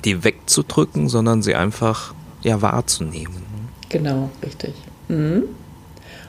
die 0.04 0.24
wegzudrücken, 0.24 1.08
sondern 1.08 1.42
sie 1.42 1.54
einfach 1.54 2.14
ja 2.42 2.60
wahrzunehmen. 2.60 3.42
Genau, 3.88 4.30
richtig. 4.42 4.74
Mhm. 5.08 5.44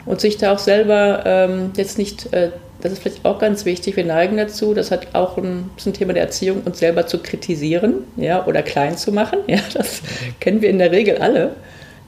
Und 0.06 0.20
sich 0.20 0.38
da 0.38 0.54
auch 0.54 0.58
selber 0.58 1.24
ähm, 1.26 1.72
jetzt 1.76 1.98
nicht 1.98 2.32
äh, 2.32 2.52
das 2.80 2.92
ist 2.92 3.00
vielleicht 3.00 3.24
auch 3.24 3.38
ganz 3.38 3.64
wichtig, 3.64 3.96
wir 3.96 4.04
neigen 4.04 4.36
dazu, 4.36 4.72
das 4.72 4.90
hat 4.90 5.14
auch 5.14 5.36
ein, 5.36 5.70
ist 5.76 5.86
ein 5.86 5.92
Thema 5.94 6.12
der 6.12 6.24
Erziehung, 6.24 6.62
uns 6.64 6.78
selber 6.78 7.06
zu 7.06 7.18
kritisieren 7.18 8.04
ja, 8.16 8.46
oder 8.46 8.62
klein 8.62 8.96
zu 8.96 9.12
machen. 9.12 9.40
Ja, 9.48 9.58
das 9.72 10.02
kennen 10.40 10.60
wir 10.60 10.68
in 10.68 10.78
der 10.78 10.92
Regel 10.92 11.18
alle. 11.18 11.56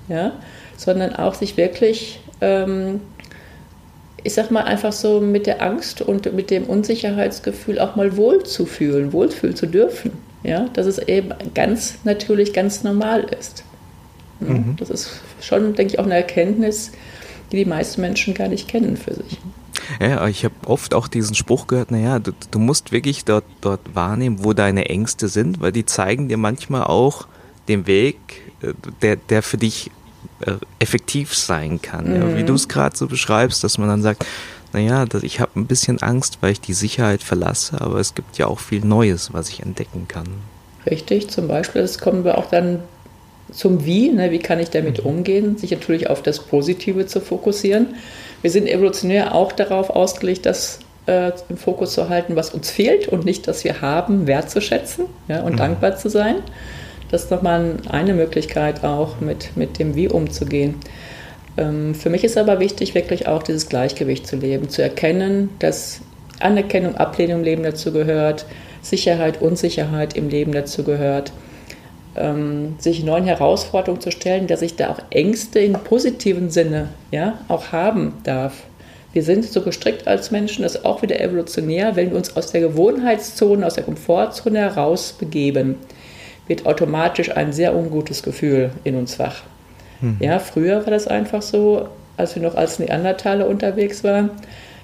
Ja, 0.08 0.32
sondern 0.76 1.14
auch 1.16 1.34
sich 1.34 1.56
wirklich, 1.56 2.20
ähm, 2.40 3.00
ich 4.22 4.34
sag 4.34 4.50
mal, 4.50 4.62
einfach 4.64 4.92
so 4.92 5.20
mit 5.20 5.46
der 5.46 5.62
Angst 5.62 6.02
und 6.02 6.32
mit 6.34 6.50
dem 6.50 6.64
Unsicherheitsgefühl 6.64 7.78
auch 7.78 7.96
mal 7.96 8.16
wohlzufühlen, 8.16 9.12
wohlfühlen 9.12 9.56
zu 9.56 9.66
dürfen. 9.66 10.12
Ja, 10.42 10.68
dass 10.72 10.86
es 10.86 10.98
eben 10.98 11.34
ganz 11.54 11.98
natürlich, 12.04 12.54
ganz 12.54 12.82
normal 12.82 13.26
ist. 13.38 13.62
Ja, 14.40 14.54
mhm. 14.54 14.76
Das 14.78 14.88
ist 14.88 15.20
schon, 15.40 15.74
denke 15.74 15.94
ich, 15.94 15.98
auch 15.98 16.04
eine 16.04 16.14
Erkenntnis, 16.14 16.92
die 17.52 17.56
die 17.56 17.64
meisten 17.66 18.00
Menschen 18.00 18.32
gar 18.32 18.48
nicht 18.48 18.68
kennen 18.68 18.96
für 18.96 19.14
sich. 19.14 19.38
Ja, 20.00 20.26
ich 20.28 20.44
habe 20.44 20.54
oft 20.66 20.94
auch 20.94 21.08
diesen 21.08 21.34
Spruch 21.34 21.66
gehört, 21.66 21.90
naja, 21.90 22.18
du, 22.18 22.32
du 22.50 22.58
musst 22.58 22.92
wirklich 22.92 23.24
dort, 23.24 23.44
dort 23.60 23.80
wahrnehmen, 23.94 24.42
wo 24.42 24.52
deine 24.52 24.88
Ängste 24.88 25.28
sind, 25.28 25.60
weil 25.60 25.72
die 25.72 25.84
zeigen 25.84 26.28
dir 26.28 26.36
manchmal 26.36 26.84
auch 26.84 27.26
den 27.68 27.86
Weg, 27.86 28.16
äh, 28.62 28.72
der, 29.02 29.16
der 29.16 29.42
für 29.42 29.58
dich 29.58 29.90
effektiv 30.78 31.34
sein 31.34 31.82
kann. 31.82 32.08
Mhm. 32.08 32.16
Ja, 32.16 32.36
wie 32.36 32.42
mhm. 32.42 32.46
du 32.46 32.54
es 32.54 32.68
gerade 32.68 32.96
so 32.96 33.06
beschreibst, 33.06 33.62
dass 33.64 33.78
man 33.78 33.88
dann 33.88 34.02
sagt, 34.02 34.24
naja, 34.72 35.04
ich 35.22 35.40
habe 35.40 35.50
ein 35.56 35.66
bisschen 35.66 36.00
Angst, 36.00 36.38
weil 36.40 36.52
ich 36.52 36.60
die 36.60 36.74
Sicherheit 36.74 37.22
verlasse, 37.22 37.80
aber 37.80 37.98
es 37.98 38.14
gibt 38.14 38.38
ja 38.38 38.46
auch 38.46 38.60
viel 38.60 38.84
Neues, 38.84 39.32
was 39.32 39.48
ich 39.48 39.60
entdecken 39.60 40.06
kann. 40.06 40.28
Richtig, 40.86 41.28
zum 41.28 41.48
Beispiel, 41.48 41.82
das 41.82 41.98
kommen 41.98 42.24
wir 42.24 42.38
auch 42.38 42.46
dann 42.46 42.80
zum 43.52 43.84
Wie, 43.84 44.10
ne, 44.10 44.30
wie 44.30 44.38
kann 44.38 44.60
ich 44.60 44.70
damit 44.70 45.02
mhm. 45.02 45.10
umgehen, 45.10 45.58
sich 45.58 45.72
natürlich 45.72 46.08
auf 46.08 46.22
das 46.22 46.38
Positive 46.38 47.06
zu 47.06 47.20
fokussieren. 47.20 47.96
Wir 48.42 48.50
sind 48.50 48.68
evolutionär 48.68 49.34
auch 49.34 49.52
darauf 49.52 49.90
ausgelegt, 49.90 50.46
das 50.46 50.78
äh, 51.06 51.32
im 51.48 51.56
Fokus 51.56 51.92
zu 51.92 52.08
halten, 52.08 52.36
was 52.36 52.50
uns 52.50 52.70
fehlt 52.70 53.08
und 53.08 53.24
nicht, 53.24 53.48
dass 53.48 53.64
wir 53.64 53.80
haben, 53.80 54.26
wertzuschätzen 54.26 55.06
ja, 55.28 55.42
und 55.42 55.54
mhm. 55.54 55.58
dankbar 55.58 55.96
zu 55.96 56.08
sein. 56.08 56.36
Das 57.10 57.24
ist 57.24 57.30
nochmal 57.30 57.76
eine 57.88 58.14
Möglichkeit 58.14 58.84
auch, 58.84 59.20
mit, 59.20 59.56
mit 59.56 59.78
dem 59.78 59.94
Wie 59.94 60.08
umzugehen. 60.08 60.76
Ähm, 61.56 61.94
für 61.94 62.10
mich 62.10 62.24
ist 62.24 62.38
aber 62.38 62.60
wichtig, 62.60 62.94
wirklich 62.94 63.26
auch 63.26 63.42
dieses 63.42 63.68
Gleichgewicht 63.68 64.26
zu 64.26 64.36
leben, 64.36 64.68
zu 64.68 64.82
erkennen, 64.82 65.50
dass 65.58 66.00
Anerkennung, 66.38 66.96
Ablehnung 66.96 67.38
im 67.38 67.44
Leben 67.44 67.62
dazu 67.62 67.92
gehört, 67.92 68.46
Sicherheit, 68.82 69.42
Unsicherheit 69.42 70.16
im 70.16 70.28
Leben 70.28 70.52
dazu 70.52 70.84
gehört 70.84 71.32
ähm, 72.16 72.76
sich 72.78 73.04
neuen 73.04 73.24
Herausforderungen 73.24 74.00
zu 74.00 74.10
stellen, 74.10 74.46
dass 74.46 74.62
ich 74.62 74.76
da 74.76 74.90
auch 74.90 74.98
Ängste 75.10 75.60
im 75.60 75.74
positiven 75.74 76.50
Sinne 76.50 76.88
ja, 77.10 77.38
auch 77.48 77.72
haben 77.72 78.14
darf. 78.24 78.64
Wir 79.12 79.22
sind 79.22 79.44
so 79.44 79.62
gestrickt 79.62 80.06
als 80.06 80.30
Menschen, 80.30 80.62
das 80.62 80.76
ist 80.76 80.84
auch 80.84 81.02
wieder 81.02 81.20
evolutionär, 81.20 81.96
wenn 81.96 82.10
wir 82.10 82.16
uns 82.16 82.36
aus 82.36 82.52
der 82.52 82.60
Gewohnheitszone, 82.60 83.66
aus 83.66 83.74
der 83.74 83.84
Komfortzone 83.84 84.58
heraus 84.58 85.12
begeben, 85.12 85.76
wird 86.46 86.66
automatisch 86.66 87.36
ein 87.36 87.52
sehr 87.52 87.74
ungutes 87.74 88.22
Gefühl 88.22 88.70
in 88.84 88.96
uns 88.96 89.18
wach. 89.18 89.42
Mhm. 90.00 90.16
Ja, 90.20 90.38
früher 90.38 90.84
war 90.84 90.90
das 90.90 91.06
einfach 91.06 91.42
so, 91.42 91.88
als 92.16 92.34
wir 92.34 92.42
noch 92.42 92.54
als 92.54 92.78
Neandertaler 92.78 93.46
unterwegs 93.46 94.04
waren, 94.04 94.30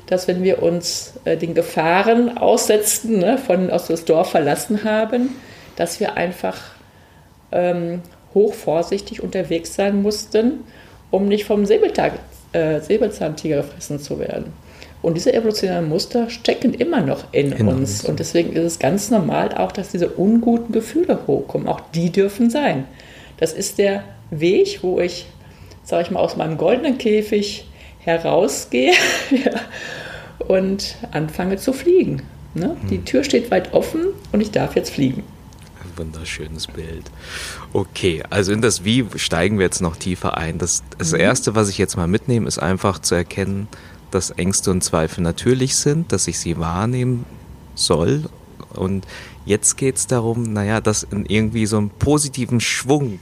dass 0.07 0.29
wenn 0.29 0.43
wir 0.43 0.63
uns 0.63 1.15
äh, 1.25 1.37
den 1.37 1.55
Gefahren 1.55 2.39
aussetzten, 2.39 3.19
ne, 3.19 3.39
von 3.39 3.71
aus 3.71 3.89
das 3.89 4.05
Dorf 4.05 4.31
verlassen 4.31 4.85
haben, 4.85 5.31
dass 5.75 6.01
wir 6.01 6.17
einfach 6.17 6.57
ähm, 7.53 8.03
hochvorsichtig 8.35 9.23
unterwegs 9.23 9.75
sein 9.75 10.03
mussten, 10.03 10.65
um 11.11 11.27
nicht 11.27 11.45
vom 11.45 11.67
Säbeltag, 11.67 12.13
äh, 12.53 12.81
Säbelzahntiger 12.81 13.57
gefressen 13.59 13.99
zu 13.99 14.19
werden. 14.19 14.53
Und 15.03 15.15
diese 15.15 15.33
evolutionären 15.33 15.89
Muster 15.89 16.31
stecken 16.31 16.75
immer 16.75 17.01
noch 17.01 17.25
in, 17.33 17.53
in 17.53 17.69
uns. 17.69 18.01
uns. 18.01 18.05
Und 18.05 18.19
deswegen 18.19 18.53
ist 18.53 18.65
es 18.65 18.79
ganz 18.79 19.11
normal 19.11 19.55
auch, 19.55 19.73
dass 19.73 19.91
diese 19.91 20.09
unguten 20.09 20.73
Gefühle 20.73 21.21
hochkommen. 21.27 21.69
Auch 21.69 21.81
die 21.95 22.11
dürfen 22.11 22.51
sein. 22.51 22.85
Das 23.39 23.53
ist 23.53 23.79
der 23.79 24.05
Weg, 24.31 24.81
wo 24.83 24.99
ich, 24.99 25.27
sage 25.85 26.03
ich 26.03 26.11
mal, 26.11 26.21
aus 26.21 26.37
meinem 26.37 26.57
goldenen 26.57 26.99
Käfig 26.99 27.69
herausgehe 27.99 28.93
und 30.49 30.97
anfange 31.13 31.57
zu 31.57 31.73
fliegen. 31.73 32.23
Ne? 32.55 32.77
Die 32.91 32.97
hm. 32.97 33.05
Tür 33.05 33.25
steht 33.25 33.51
weit 33.51 33.75
offen 33.75 34.07
und 34.33 34.41
ich 34.41 34.51
darf 34.51 34.77
jetzt 34.77 34.91
fliegen 34.91 35.23
wunderschönes 35.97 36.67
Bild. 36.67 37.11
Okay, 37.73 38.23
also 38.31 38.53
in 38.53 38.63
das 38.63 38.85
Wie 38.85 39.07
steigen 39.17 39.59
wir 39.59 39.65
jetzt 39.65 39.81
noch 39.81 39.97
tiefer 39.97 40.37
ein. 40.37 40.59
Das, 40.59 40.83
das 40.99 41.13
mhm. 41.13 41.21
Erste, 41.21 41.55
was 41.55 41.69
ich 41.69 41.79
jetzt 41.79 41.97
mal 41.97 42.07
mitnehme, 42.07 42.47
ist 42.47 42.59
einfach 42.59 42.99
zu 42.99 43.15
erkennen, 43.15 43.69
dass 44.17 44.31
Ängste 44.31 44.71
und 44.71 44.83
Zweifel 44.83 45.21
natürlich 45.21 45.77
sind, 45.77 46.11
dass 46.11 46.27
ich 46.27 46.39
sie 46.39 46.59
wahrnehmen 46.59 47.27
soll. 47.75 48.25
Und 48.75 49.07
jetzt 49.45 49.77
geht 49.77 49.97
es 49.97 50.07
darum, 50.07 50.55
naja, 50.55 50.81
das 50.81 51.03
in 51.03 51.27
irgendwie 51.27 51.67
so 51.67 51.77
einen 51.77 51.91
positiven 51.91 52.61
Schwung, 52.61 53.21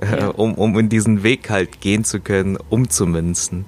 äh, 0.00 0.20
ja. 0.20 0.28
um, 0.28 0.54
um 0.54 0.78
in 0.78 0.88
diesen 0.88 1.24
Weg 1.24 1.50
halt 1.50 1.80
gehen 1.80 2.04
zu 2.04 2.20
können, 2.20 2.56
umzumünzen. 2.70 3.64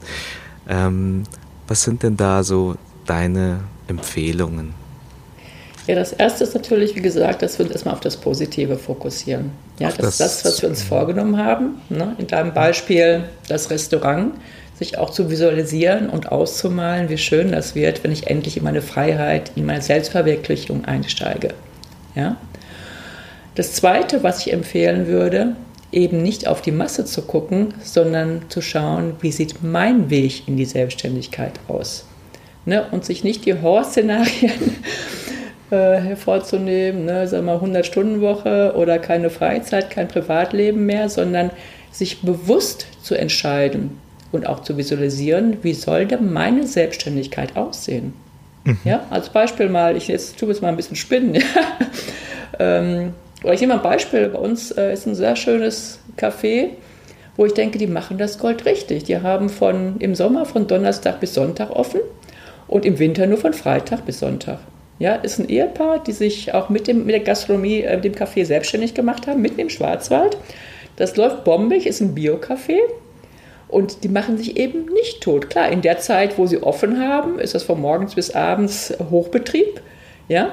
Ähm, 0.68 1.24
was 1.66 1.82
sind 1.82 2.04
denn 2.04 2.16
da 2.16 2.44
so 2.44 2.76
deine 3.04 3.60
Empfehlungen? 3.88 4.74
Ja, 5.88 5.96
das 5.96 6.12
erste 6.12 6.44
ist 6.44 6.54
natürlich, 6.54 6.94
wie 6.94 7.02
gesagt, 7.02 7.42
dass 7.42 7.58
wir 7.58 7.66
uns 7.66 7.72
erstmal 7.72 7.94
auf 7.94 8.00
das 8.00 8.16
Positive 8.16 8.78
fokussieren. 8.78 9.50
Ja, 9.80 9.88
Ach, 9.92 9.96
das, 9.96 10.18
das, 10.18 10.44
was 10.44 10.62
wir 10.62 10.68
uns 10.68 10.82
vorgenommen 10.84 11.36
haben. 11.36 11.82
Ne? 11.88 12.14
In 12.18 12.28
deinem 12.28 12.54
Beispiel 12.54 13.24
das 13.48 13.68
Restaurant, 13.70 14.34
sich 14.84 14.98
auch 14.98 15.10
zu 15.10 15.30
visualisieren 15.30 16.10
und 16.10 16.30
auszumalen, 16.30 17.08
wie 17.08 17.18
schön 17.18 17.52
das 17.52 17.74
wird, 17.74 18.04
wenn 18.04 18.12
ich 18.12 18.26
endlich 18.26 18.56
in 18.56 18.64
meine 18.64 18.82
Freiheit, 18.82 19.52
in 19.56 19.64
meine 19.64 19.82
Selbstverwirklichung 19.82 20.84
einsteige. 20.84 21.48
Ja? 22.14 22.36
Das 23.54 23.72
zweite, 23.72 24.22
was 24.22 24.46
ich 24.46 24.52
empfehlen 24.52 25.06
würde, 25.06 25.56
eben 25.90 26.22
nicht 26.22 26.48
auf 26.48 26.60
die 26.60 26.72
Masse 26.72 27.04
zu 27.04 27.22
gucken, 27.22 27.74
sondern 27.82 28.42
zu 28.48 28.60
schauen, 28.60 29.14
wie 29.20 29.32
sieht 29.32 29.62
mein 29.62 30.10
Weg 30.10 30.48
in 30.48 30.56
die 30.56 30.64
Selbstständigkeit 30.64 31.52
aus. 31.68 32.06
Ne? 32.66 32.84
Und 32.90 33.04
sich 33.04 33.24
nicht 33.24 33.46
die 33.46 33.54
Horrorszenarien 33.54 34.52
äh, 35.70 35.76
hervorzunehmen, 35.76 37.04
ne, 37.04 37.28
sagen 37.28 37.46
wir 37.46 37.62
100-Stunden-Woche 37.62 38.74
oder 38.76 38.98
keine 38.98 39.30
Freizeit, 39.30 39.90
kein 39.90 40.08
Privatleben 40.08 40.84
mehr, 40.84 41.08
sondern 41.08 41.50
sich 41.92 42.22
bewusst 42.22 42.86
zu 43.02 43.14
entscheiden 43.14 43.98
und 44.34 44.46
auch 44.46 44.60
zu 44.60 44.76
visualisieren, 44.76 45.58
wie 45.62 45.74
soll 45.74 46.06
denn 46.06 46.32
meine 46.32 46.66
Selbstständigkeit 46.66 47.56
aussehen? 47.56 48.12
Mhm. 48.64 48.78
Ja, 48.84 49.04
als 49.10 49.28
Beispiel 49.28 49.68
mal, 49.68 49.96
ich 49.96 50.08
jetzt 50.08 50.38
tue 50.38 50.50
es 50.50 50.60
mal 50.60 50.68
ein 50.68 50.76
bisschen 50.76 50.96
spinnen. 50.96 51.42
ähm, 52.58 53.12
oder 53.42 53.52
ich 53.52 53.60
nehme 53.60 53.74
mal 53.74 53.80
ein 53.80 53.84
Beispiel, 53.84 54.28
bei 54.28 54.38
uns 54.38 54.70
äh, 54.70 54.92
ist 54.92 55.06
ein 55.06 55.14
sehr 55.14 55.36
schönes 55.36 56.00
Café, 56.16 56.70
wo 57.36 57.44
ich 57.44 57.52
denke, 57.52 57.78
die 57.78 57.86
machen 57.86 58.16
das 58.16 58.38
Gold 58.38 58.64
richtig. 58.64 59.04
Die 59.04 59.18
haben 59.18 59.48
von, 59.48 59.96
im 59.98 60.14
Sommer 60.14 60.46
von 60.46 60.66
Donnerstag 60.66 61.20
bis 61.20 61.34
Sonntag 61.34 61.70
offen 61.70 62.00
und 62.68 62.86
im 62.86 62.98
Winter 62.98 63.26
nur 63.26 63.38
von 63.38 63.52
Freitag 63.52 64.06
bis 64.06 64.20
Sonntag. 64.20 64.60
Ja, 64.98 65.16
ist 65.16 65.38
ein 65.38 65.48
Ehepaar, 65.48 66.02
die 66.02 66.12
sich 66.12 66.54
auch 66.54 66.68
mit, 66.68 66.86
dem, 66.86 67.04
mit 67.04 67.14
der 67.14 67.22
Gastronomie, 67.22 67.82
äh, 67.82 68.00
dem 68.00 68.14
Café 68.14 68.44
selbstständig 68.44 68.94
gemacht 68.94 69.26
haben, 69.26 69.42
mitten 69.42 69.60
im 69.60 69.68
Schwarzwald. 69.68 70.38
Das 70.96 71.16
läuft 71.16 71.44
bombig, 71.44 71.86
ist 71.86 72.00
ein 72.00 72.14
Bio-Café. 72.14 72.78
Und 73.74 74.04
die 74.04 74.08
machen 74.08 74.38
sich 74.38 74.56
eben 74.56 74.86
nicht 74.92 75.20
tot. 75.20 75.50
Klar, 75.50 75.68
in 75.68 75.82
der 75.82 75.98
Zeit, 75.98 76.38
wo 76.38 76.46
sie 76.46 76.62
offen 76.62 77.00
haben, 77.00 77.40
ist 77.40 77.56
das 77.56 77.64
von 77.64 77.80
morgens 77.80 78.14
bis 78.14 78.30
abends 78.30 78.94
Hochbetrieb. 79.10 79.80
Ja, 80.28 80.52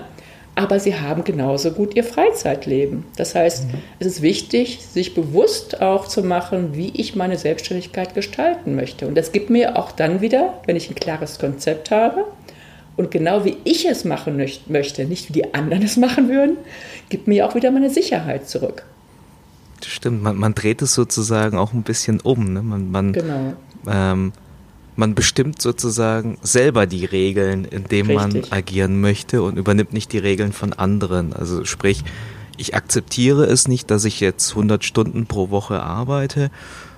aber 0.55 0.79
sie 0.79 0.95
haben 0.95 1.23
genauso 1.23 1.69
gut 1.69 1.95
ihr 1.95 2.03
Freizeitleben. 2.03 3.05
Das 3.17 3.35
heißt, 3.35 3.65
mhm. 3.65 3.77
es 3.99 4.07
ist 4.07 4.21
wichtig, 4.23 4.79
sich 4.81 5.13
bewusst 5.13 5.83
auch 5.83 6.07
zu 6.07 6.23
machen, 6.23 6.69
wie 6.73 6.91
ich 6.95 7.15
meine 7.15 7.37
Selbstständigkeit 7.37 8.15
gestalten 8.15 8.75
möchte. 8.75 9.05
Und 9.05 9.15
das 9.15 9.31
gibt 9.31 9.51
mir 9.51 9.77
auch 9.77 9.91
dann 9.91 10.21
wieder, 10.21 10.59
wenn 10.65 10.75
ich 10.75 10.89
ein 10.89 10.95
klares 10.95 11.37
Konzept 11.37 11.91
habe 11.91 12.25
und 12.97 13.11
genau 13.11 13.45
wie 13.45 13.57
ich 13.65 13.87
es 13.87 14.03
machen 14.03 14.43
möchte, 14.65 15.05
nicht 15.05 15.29
wie 15.29 15.33
die 15.33 15.53
anderen 15.53 15.83
es 15.83 15.95
machen 15.95 16.27
würden, 16.27 16.57
gibt 17.09 17.27
mir 17.27 17.45
auch 17.45 17.53
wieder 17.53 17.69
meine 17.69 17.91
Sicherheit 17.91 18.49
zurück. 18.49 18.83
Stimmt, 19.85 20.23
man, 20.23 20.37
man 20.37 20.53
dreht 20.53 20.81
es 20.81 20.93
sozusagen 20.93 21.57
auch 21.57 21.73
ein 21.73 21.83
bisschen 21.83 22.19
um. 22.19 22.53
Ne? 22.53 22.61
Man, 22.61 22.91
man, 22.91 23.13
genau. 23.13 23.53
Ähm, 23.87 24.33
man 24.95 25.15
bestimmt 25.15 25.61
sozusagen 25.61 26.37
selber 26.41 26.85
die 26.85 27.05
Regeln, 27.05 27.65
indem 27.65 28.07
Richtig. 28.07 28.49
man 28.51 28.51
agieren 28.51 29.01
möchte 29.01 29.41
und 29.41 29.57
übernimmt 29.57 29.93
nicht 29.93 30.11
die 30.13 30.19
Regeln 30.19 30.53
von 30.53 30.73
anderen. 30.73 31.33
Also 31.33 31.65
sprich, 31.65 32.03
ich 32.57 32.75
akzeptiere 32.75 33.45
es 33.45 33.67
nicht, 33.67 33.89
dass 33.89 34.05
ich 34.05 34.19
jetzt 34.19 34.51
100 34.51 34.83
Stunden 34.83 35.25
pro 35.25 35.49
Woche 35.49 35.81
arbeite 35.81 36.51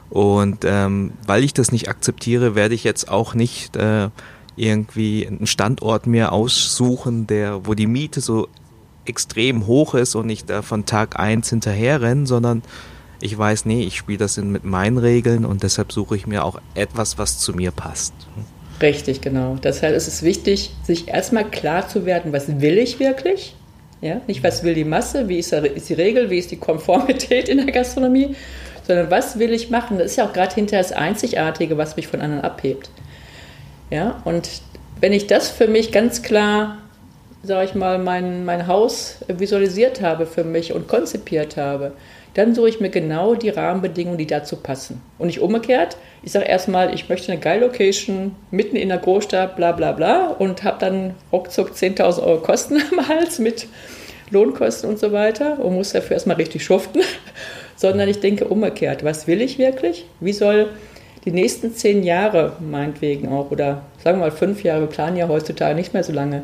und 0.10 0.60
ähm, 0.64 1.14
weil 1.26 1.44
ich 1.44 1.54
das 1.54 1.72
nicht 1.72 1.90
akzeptiere, 1.90 2.54
werde 2.56 2.76
ich 2.76 2.84
jetzt 2.84 3.10
auch 3.10 3.34
nicht 3.34 3.76
äh, 3.76 4.10
irgendwie 4.56 5.26
einen 5.26 5.48
Standort 5.48 6.06
mir 6.06 6.32
aussuchen, 6.32 7.26
der, 7.26 7.66
wo 7.66 7.74
die 7.74 7.88
Miete 7.88 8.22
so 8.22 8.48
extrem 9.06 9.68
hoch 9.68 9.94
ist 9.96 10.16
und 10.16 10.30
ich 10.30 10.46
da 10.46 10.62
von 10.62 10.86
Tag 10.86 11.20
eins 11.20 11.50
hinterher 11.50 12.02
renne, 12.02 12.26
sondern 12.26 12.64
ich 13.22 13.38
weiß, 13.38 13.66
nee, 13.66 13.84
ich 13.84 13.98
spiele 13.98 14.18
das 14.20 14.38
mit 14.38 14.66
meinen 14.66 14.98
Regeln 14.98 15.46
und 15.46 15.64
deshalb 15.64 15.92
suche 15.92 16.16
ich 16.16 16.28
mir 16.28 16.44
auch 16.44 16.60
etwas, 16.76 17.18
was 17.18 17.40
zu 17.40 17.54
mir 17.54 17.72
passt. 17.72 18.14
Richtig, 18.82 19.22
genau. 19.22 19.56
Deshalb 19.64 19.96
ist 19.96 20.08
es 20.08 20.24
wichtig, 20.24 20.72
sich 20.84 21.08
erstmal 21.08 21.50
klar 21.50 21.88
zu 21.88 22.06
werden, 22.06 22.34
was 22.34 22.60
will 22.60 22.78
ich 22.78 23.00
wirklich? 23.00 23.56
Ja, 24.02 24.20
nicht 24.28 24.44
was 24.44 24.64
will 24.64 24.74
die 24.74 24.84
Masse, 24.84 25.30
wie 25.30 25.40
ist, 25.40 25.54
die 25.54 25.94
Regel, 25.94 26.30
wie 26.30 26.38
ist 26.38 26.52
die 26.52 26.58
Konformität 26.58 27.48
in 27.48 27.60
der 27.60 27.72
Gastronomie, 27.72 28.36
sondern 28.86 29.10
was 29.10 29.40
will 29.40 29.54
ich 29.54 29.70
machen? 29.70 29.98
Das 29.98 30.08
ist 30.12 30.18
ja 30.18 30.28
auch 30.28 30.34
gerade 30.34 30.54
hinterher 30.54 30.84
das 30.84 30.92
Einzigartige, 30.92 31.78
was 31.78 31.96
mich 31.96 32.08
von 32.08 32.20
anderen 32.20 32.44
abhebt. 32.44 32.90
Ja, 33.90 34.22
und 34.26 34.50
wenn 35.00 35.14
ich 35.14 35.28
das 35.28 35.50
für 35.50 35.70
mich 35.70 35.94
ganz 35.94 36.22
klar, 36.22 36.80
sage 37.44 37.66
ich 37.66 37.76
mal, 37.76 38.00
mein, 38.00 38.46
mein 38.46 38.68
Haus 38.68 39.18
visualisiert 39.28 40.02
habe 40.02 40.26
für 40.26 40.46
mich 40.46 40.74
und 40.74 40.88
konzipiert 40.88 41.58
habe, 41.58 41.92
dann 42.34 42.56
suche 42.56 42.70
ich 42.70 42.80
mir 42.80 42.90
genau 42.90 43.36
die 43.36 43.50
Rahmenbedingungen, 43.50 44.18
die 44.18 44.26
dazu 44.26 44.56
passen. 44.56 45.02
Und 45.20 45.28
nicht 45.28 45.42
umgekehrt. 45.42 45.98
Ich 46.24 46.32
sage 46.32 46.46
erstmal, 46.46 46.94
ich 46.94 47.10
möchte 47.10 47.32
eine 47.32 47.42
geile 47.42 47.68
Location 47.68 48.36
mitten 48.50 48.76
in 48.76 48.90
der 48.90 48.98
Großstadt, 48.98 49.56
bla 49.56 49.74
bla 49.74 49.92
bla, 49.92 50.28
und 50.30 50.64
habe 50.64 50.78
dann 50.80 51.16
ruckzuck 51.32 51.72
10.000 51.72 52.24
Euro 52.24 52.42
Kosten 52.42 52.82
am 52.92 53.08
Hals 53.08 53.40
mit 53.40 53.68
Lohnkosten 54.32 54.90
und 54.90 54.98
so 54.98 55.12
weiter 55.12 55.60
und 55.60 55.76
muss 55.76 55.92
dafür 55.92 56.14
erstmal 56.16 56.38
richtig 56.38 56.64
schuften. 56.64 57.02
Sondern 57.76 58.08
ich 58.08 58.22
denke 58.22 58.46
umgekehrt, 58.46 59.04
was 59.04 59.28
will 59.28 59.42
ich 59.42 59.60
wirklich? 59.60 60.06
Wie 60.22 60.34
soll 60.34 60.70
die 61.26 61.32
nächsten 61.32 61.74
zehn 61.74 62.04
Jahre, 62.04 62.54
meinetwegen 62.60 63.30
auch, 63.30 63.52
oder 63.52 63.84
sagen 64.04 64.20
wir 64.20 64.28
mal 64.28 64.32
fünf 64.32 64.64
Jahre, 64.64 64.82
wir 64.82 64.88
planen 64.88 65.18
ja 65.18 65.28
heutzutage 65.28 65.76
nicht 65.76 65.94
mehr 65.94 66.04
so 66.04 66.14
lange, 66.14 66.44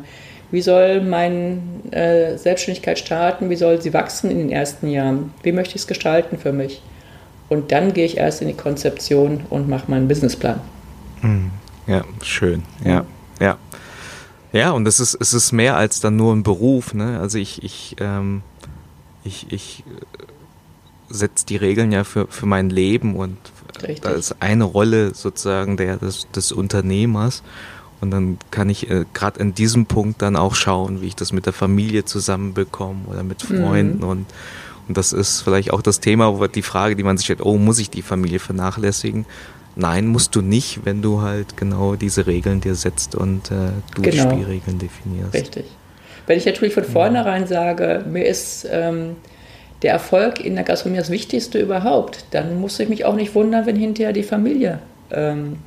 wie 0.50 0.62
soll 0.62 1.00
meine 1.00 1.58
äh, 1.90 2.36
Selbstständigkeit 2.36 2.98
starten? 2.98 3.50
Wie 3.50 3.56
soll 3.56 3.80
sie 3.80 3.94
wachsen 3.94 4.30
in 4.30 4.38
den 4.38 4.50
ersten 4.50 4.88
Jahren? 4.88 5.32
Wie 5.42 5.52
möchte 5.52 5.76
ich 5.76 5.82
es 5.82 5.86
gestalten 5.86 6.38
für 6.38 6.52
mich? 6.52 6.82
Und 7.48 7.72
dann 7.72 7.92
gehe 7.92 8.06
ich 8.06 8.16
erst 8.16 8.42
in 8.42 8.48
die 8.48 8.54
Konzeption 8.54 9.42
und 9.50 9.68
mache 9.68 9.90
meinen 9.90 10.08
Businessplan. 10.08 10.60
Hm. 11.20 11.50
Ja, 11.86 12.04
schön. 12.22 12.62
Ja, 12.84 13.04
ja. 13.40 13.58
Ja, 14.52 14.72
und 14.72 14.86
es 14.86 14.98
ist, 14.98 15.14
es 15.14 15.32
ist 15.32 15.52
mehr 15.52 15.76
als 15.76 16.00
dann 16.00 16.16
nur 16.16 16.34
ein 16.34 16.42
Beruf. 16.42 16.94
Ne? 16.94 17.20
Also 17.20 17.38
ich, 17.38 17.62
ich, 17.62 17.96
ähm, 18.00 18.42
ich, 19.24 19.52
ich 19.52 19.84
äh, 19.86 20.24
setze 21.08 21.46
die 21.46 21.56
Regeln 21.56 21.92
ja 21.92 22.04
für, 22.04 22.26
für 22.28 22.46
mein 22.46 22.70
Leben 22.70 23.16
und 23.16 23.36
Richtig. 23.82 24.00
da 24.00 24.10
ist 24.10 24.36
eine 24.40 24.64
Rolle 24.64 25.14
sozusagen 25.14 25.76
der 25.76 25.96
des, 25.96 26.28
des 26.30 26.52
Unternehmers. 26.52 27.42
Und 28.00 28.10
dann 28.10 28.38
kann 28.50 28.70
ich 28.70 28.90
äh, 28.90 29.04
gerade 29.12 29.40
in 29.40 29.54
diesem 29.54 29.86
Punkt 29.86 30.22
dann 30.22 30.36
auch 30.36 30.54
schauen, 30.54 31.02
wie 31.02 31.06
ich 31.06 31.16
das 31.16 31.32
mit 31.32 31.46
der 31.46 31.52
Familie 31.52 32.04
zusammenbekomme 32.04 33.00
oder 33.06 33.22
mit 33.22 33.42
Freunden. 33.42 33.98
Mhm. 33.98 34.08
Und, 34.08 34.26
und 34.88 34.96
das 34.96 35.12
ist 35.12 35.42
vielleicht 35.42 35.72
auch 35.72 35.82
das 35.82 36.00
Thema, 36.00 36.38
wo 36.38 36.46
die 36.46 36.62
Frage, 36.62 36.96
die 36.96 37.02
man 37.02 37.16
sich 37.16 37.26
stellt, 37.26 37.44
oh, 37.44 37.58
muss 37.58 37.78
ich 37.78 37.90
die 37.90 38.02
Familie 38.02 38.38
vernachlässigen? 38.38 39.26
Nein, 39.76 40.06
musst 40.06 40.34
du 40.34 40.40
nicht, 40.40 40.84
wenn 40.84 41.00
du 41.00 41.22
halt 41.22 41.56
genau 41.56 41.94
diese 41.94 42.26
Regeln 42.26 42.60
dir 42.60 42.74
setzt 42.74 43.14
und 43.14 43.50
äh, 43.50 43.70
du 43.94 44.02
genau. 44.02 44.30
Spielregeln 44.30 44.78
definierst. 44.78 45.34
Richtig. 45.34 45.64
Wenn 46.26 46.38
ich 46.38 46.46
natürlich 46.46 46.74
von 46.74 46.84
vornherein 46.84 47.46
sage, 47.46 48.04
mir 48.08 48.24
ist 48.24 48.66
ähm, 48.70 49.16
der 49.82 49.92
Erfolg 49.92 50.40
in 50.40 50.54
der 50.54 50.64
Gastronomie 50.64 50.98
das 50.98 51.10
Wichtigste 51.10 51.58
überhaupt, 51.58 52.24
dann 52.32 52.60
muss 52.60 52.78
ich 52.80 52.88
mich 52.88 53.04
auch 53.04 53.14
nicht 53.14 53.34
wundern, 53.34 53.66
wenn 53.66 53.76
hinterher 53.76 54.12
die 54.12 54.22
Familie 54.22 54.80
ähm, 55.10 55.58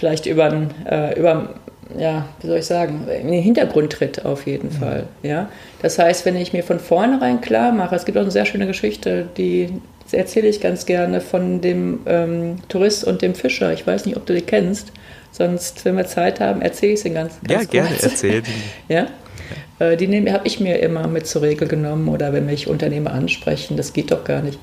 vielleicht 0.00 0.26
über, 0.26 0.50
äh, 0.90 1.18
über 1.18 1.50
ja, 1.98 2.26
wie 2.40 2.46
soll 2.46 2.58
ich 2.58 2.66
sagen, 2.66 3.06
in 3.08 3.30
den 3.30 3.42
Hintergrund 3.42 3.92
tritt 3.92 4.24
auf 4.24 4.46
jeden 4.46 4.68
mhm. 4.68 4.72
Fall. 4.72 5.06
Ja? 5.22 5.48
Das 5.82 5.98
heißt, 5.98 6.24
wenn 6.24 6.36
ich 6.36 6.52
mir 6.52 6.62
von 6.62 6.80
vornherein 6.80 7.40
klar 7.40 7.72
mache, 7.72 7.94
es 7.94 8.04
gibt 8.04 8.16
auch 8.16 8.22
eine 8.22 8.30
sehr 8.30 8.46
schöne 8.46 8.66
Geschichte, 8.66 9.26
die 9.36 9.68
erzähle 10.12 10.48
ich 10.48 10.60
ganz 10.60 10.86
gerne 10.86 11.20
von 11.20 11.60
dem 11.60 12.00
ähm, 12.06 12.56
Tourist 12.68 13.04
und 13.04 13.22
dem 13.22 13.34
Fischer. 13.34 13.72
Ich 13.72 13.86
weiß 13.86 14.06
nicht, 14.06 14.16
ob 14.16 14.26
du 14.26 14.34
die 14.34 14.40
kennst. 14.40 14.92
Sonst, 15.32 15.84
wenn 15.84 15.96
wir 15.96 16.06
Zeit 16.06 16.40
haben, 16.40 16.62
erzähle 16.62 16.94
ich 16.94 17.00
sie 17.00 17.10
ganz, 17.10 17.34
ganz 17.46 17.50
Ja, 17.50 17.58
kurz. 17.58 17.70
gerne, 17.70 17.90
erzähl 18.02 18.42
die. 18.42 18.52
ja? 18.92 19.06
Äh, 19.78 19.96
die 19.96 20.32
habe 20.32 20.46
ich 20.46 20.60
mir 20.60 20.80
immer 20.80 21.06
mit 21.06 21.26
zur 21.26 21.42
Regel 21.42 21.68
genommen 21.68 22.08
oder 22.08 22.32
wenn 22.32 22.46
mich 22.46 22.66
Unternehmer 22.68 23.12
ansprechen, 23.12 23.76
das 23.76 23.92
geht 23.92 24.10
doch 24.10 24.24
gar 24.24 24.42
nicht. 24.42 24.58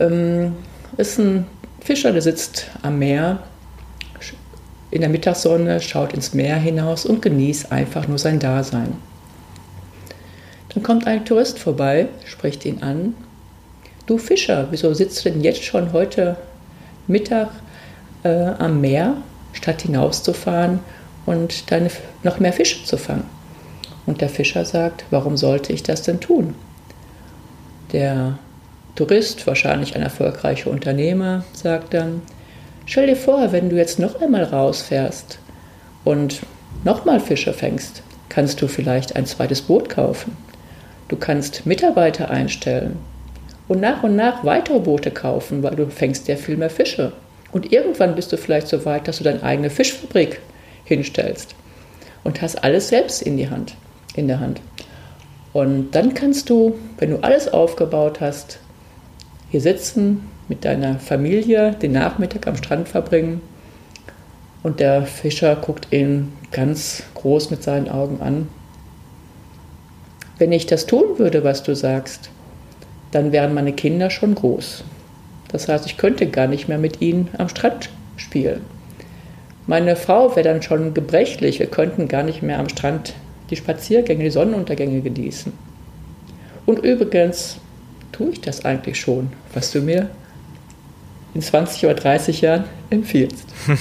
Ähm, 0.00 0.54
ist 0.96 1.18
ein 1.18 1.46
Fischer, 1.80 2.12
der 2.12 2.22
sitzt 2.22 2.70
am 2.82 2.98
Meer 2.98 3.42
in 4.92 5.00
der 5.00 5.10
Mittagssonne, 5.10 5.80
schaut 5.80 6.12
ins 6.12 6.34
Meer 6.34 6.56
hinaus 6.56 7.06
und 7.06 7.22
genießt 7.22 7.72
einfach 7.72 8.06
nur 8.06 8.18
sein 8.18 8.38
Dasein. 8.38 8.92
Dann 10.68 10.82
kommt 10.82 11.06
ein 11.06 11.24
Tourist 11.24 11.58
vorbei, 11.58 12.08
spricht 12.26 12.64
ihn 12.66 12.82
an. 12.82 13.14
Du 14.06 14.18
Fischer, 14.18 14.68
wieso 14.70 14.92
sitzt 14.92 15.24
du 15.24 15.30
denn 15.30 15.40
jetzt 15.40 15.64
schon 15.64 15.94
heute 15.94 16.36
Mittag 17.06 17.48
äh, 18.22 18.28
am 18.28 18.82
Meer, 18.82 19.16
statt 19.54 19.82
hinauszufahren 19.82 20.80
und 21.24 21.70
deine, 21.70 21.90
noch 22.22 22.38
mehr 22.38 22.52
Fische 22.52 22.84
zu 22.84 22.98
fangen? 22.98 23.24
Und 24.04 24.20
der 24.20 24.28
Fischer 24.28 24.66
sagt, 24.66 25.06
warum 25.10 25.38
sollte 25.38 25.72
ich 25.72 25.82
das 25.82 26.02
denn 26.02 26.20
tun? 26.20 26.54
Der 27.92 28.38
Tourist, 28.94 29.46
wahrscheinlich 29.46 29.96
ein 29.96 30.02
erfolgreicher 30.02 30.70
Unternehmer, 30.70 31.44
sagt 31.54 31.94
dann, 31.94 32.20
Stell 32.86 33.06
dir 33.06 33.16
vor, 33.16 33.52
wenn 33.52 33.70
du 33.70 33.76
jetzt 33.76 33.98
noch 33.98 34.20
einmal 34.20 34.44
rausfährst 34.44 35.38
und 36.04 36.40
nochmal 36.84 37.20
Fische 37.20 37.52
fängst, 37.52 38.02
kannst 38.28 38.60
du 38.60 38.66
vielleicht 38.66 39.14
ein 39.14 39.26
zweites 39.26 39.62
Boot 39.62 39.88
kaufen. 39.88 40.36
Du 41.08 41.16
kannst 41.16 41.66
Mitarbeiter 41.66 42.30
einstellen 42.30 42.98
und 43.68 43.80
nach 43.80 44.02
und 44.02 44.16
nach 44.16 44.44
weitere 44.44 44.80
Boote 44.80 45.10
kaufen, 45.10 45.62
weil 45.62 45.76
du 45.76 45.86
fängst 45.86 46.26
ja 46.28 46.36
viel 46.36 46.56
mehr 46.56 46.70
Fische. 46.70 47.12
Und 47.52 47.70
irgendwann 47.70 48.14
bist 48.14 48.32
du 48.32 48.36
vielleicht 48.36 48.68
so 48.68 48.84
weit, 48.84 49.06
dass 49.06 49.18
du 49.18 49.24
deine 49.24 49.42
eigene 49.42 49.70
Fischfabrik 49.70 50.40
hinstellst 50.84 51.54
und 52.24 52.40
hast 52.42 52.64
alles 52.64 52.88
selbst 52.88 53.22
in, 53.22 53.36
die 53.36 53.50
Hand, 53.50 53.74
in 54.16 54.26
der 54.26 54.40
Hand. 54.40 54.60
Und 55.52 55.90
dann 55.90 56.14
kannst 56.14 56.48
du, 56.48 56.78
wenn 56.98 57.10
du 57.10 57.18
alles 57.18 57.52
aufgebaut 57.52 58.20
hast, 58.20 58.58
hier 59.50 59.60
sitzen, 59.60 60.28
mit 60.48 60.64
deiner 60.64 60.98
Familie 60.98 61.72
den 61.72 61.92
Nachmittag 61.92 62.46
am 62.46 62.56
Strand 62.56 62.88
verbringen. 62.88 63.40
Und 64.62 64.80
der 64.80 65.02
Fischer 65.06 65.56
guckt 65.56 65.88
ihn 65.92 66.32
ganz 66.50 67.02
groß 67.14 67.50
mit 67.50 67.62
seinen 67.62 67.88
Augen 67.88 68.20
an. 68.20 68.48
Wenn 70.38 70.52
ich 70.52 70.66
das 70.66 70.86
tun 70.86 71.18
würde, 71.18 71.44
was 71.44 71.62
du 71.62 71.74
sagst, 71.74 72.30
dann 73.10 73.32
wären 73.32 73.54
meine 73.54 73.72
Kinder 73.72 74.10
schon 74.10 74.34
groß. 74.34 74.84
Das 75.48 75.68
heißt, 75.68 75.86
ich 75.86 75.96
könnte 75.96 76.26
gar 76.26 76.46
nicht 76.46 76.68
mehr 76.68 76.78
mit 76.78 77.00
ihnen 77.00 77.28
am 77.38 77.48
Strand 77.48 77.90
spielen. 78.16 78.62
Meine 79.66 79.96
Frau 79.96 80.34
wäre 80.34 80.48
dann 80.48 80.62
schon 80.62 80.94
gebrechlich. 80.94 81.60
Wir 81.60 81.66
könnten 81.66 82.08
gar 82.08 82.22
nicht 82.22 82.42
mehr 82.42 82.58
am 82.58 82.68
Strand 82.68 83.14
die 83.50 83.56
Spaziergänge, 83.56 84.24
die 84.24 84.30
Sonnenuntergänge 84.30 85.02
genießen. 85.02 85.52
Und 86.66 86.78
übrigens 86.80 87.58
tue 88.12 88.30
ich 88.30 88.40
das 88.40 88.64
eigentlich 88.64 88.98
schon, 88.98 89.32
was 89.52 89.70
du 89.72 89.80
mir 89.80 90.10
in 91.34 91.40
20 91.40 91.84
oder 91.84 91.94
30 91.94 92.40
Jahren 92.40 92.64
empfiehlst. 92.90 93.46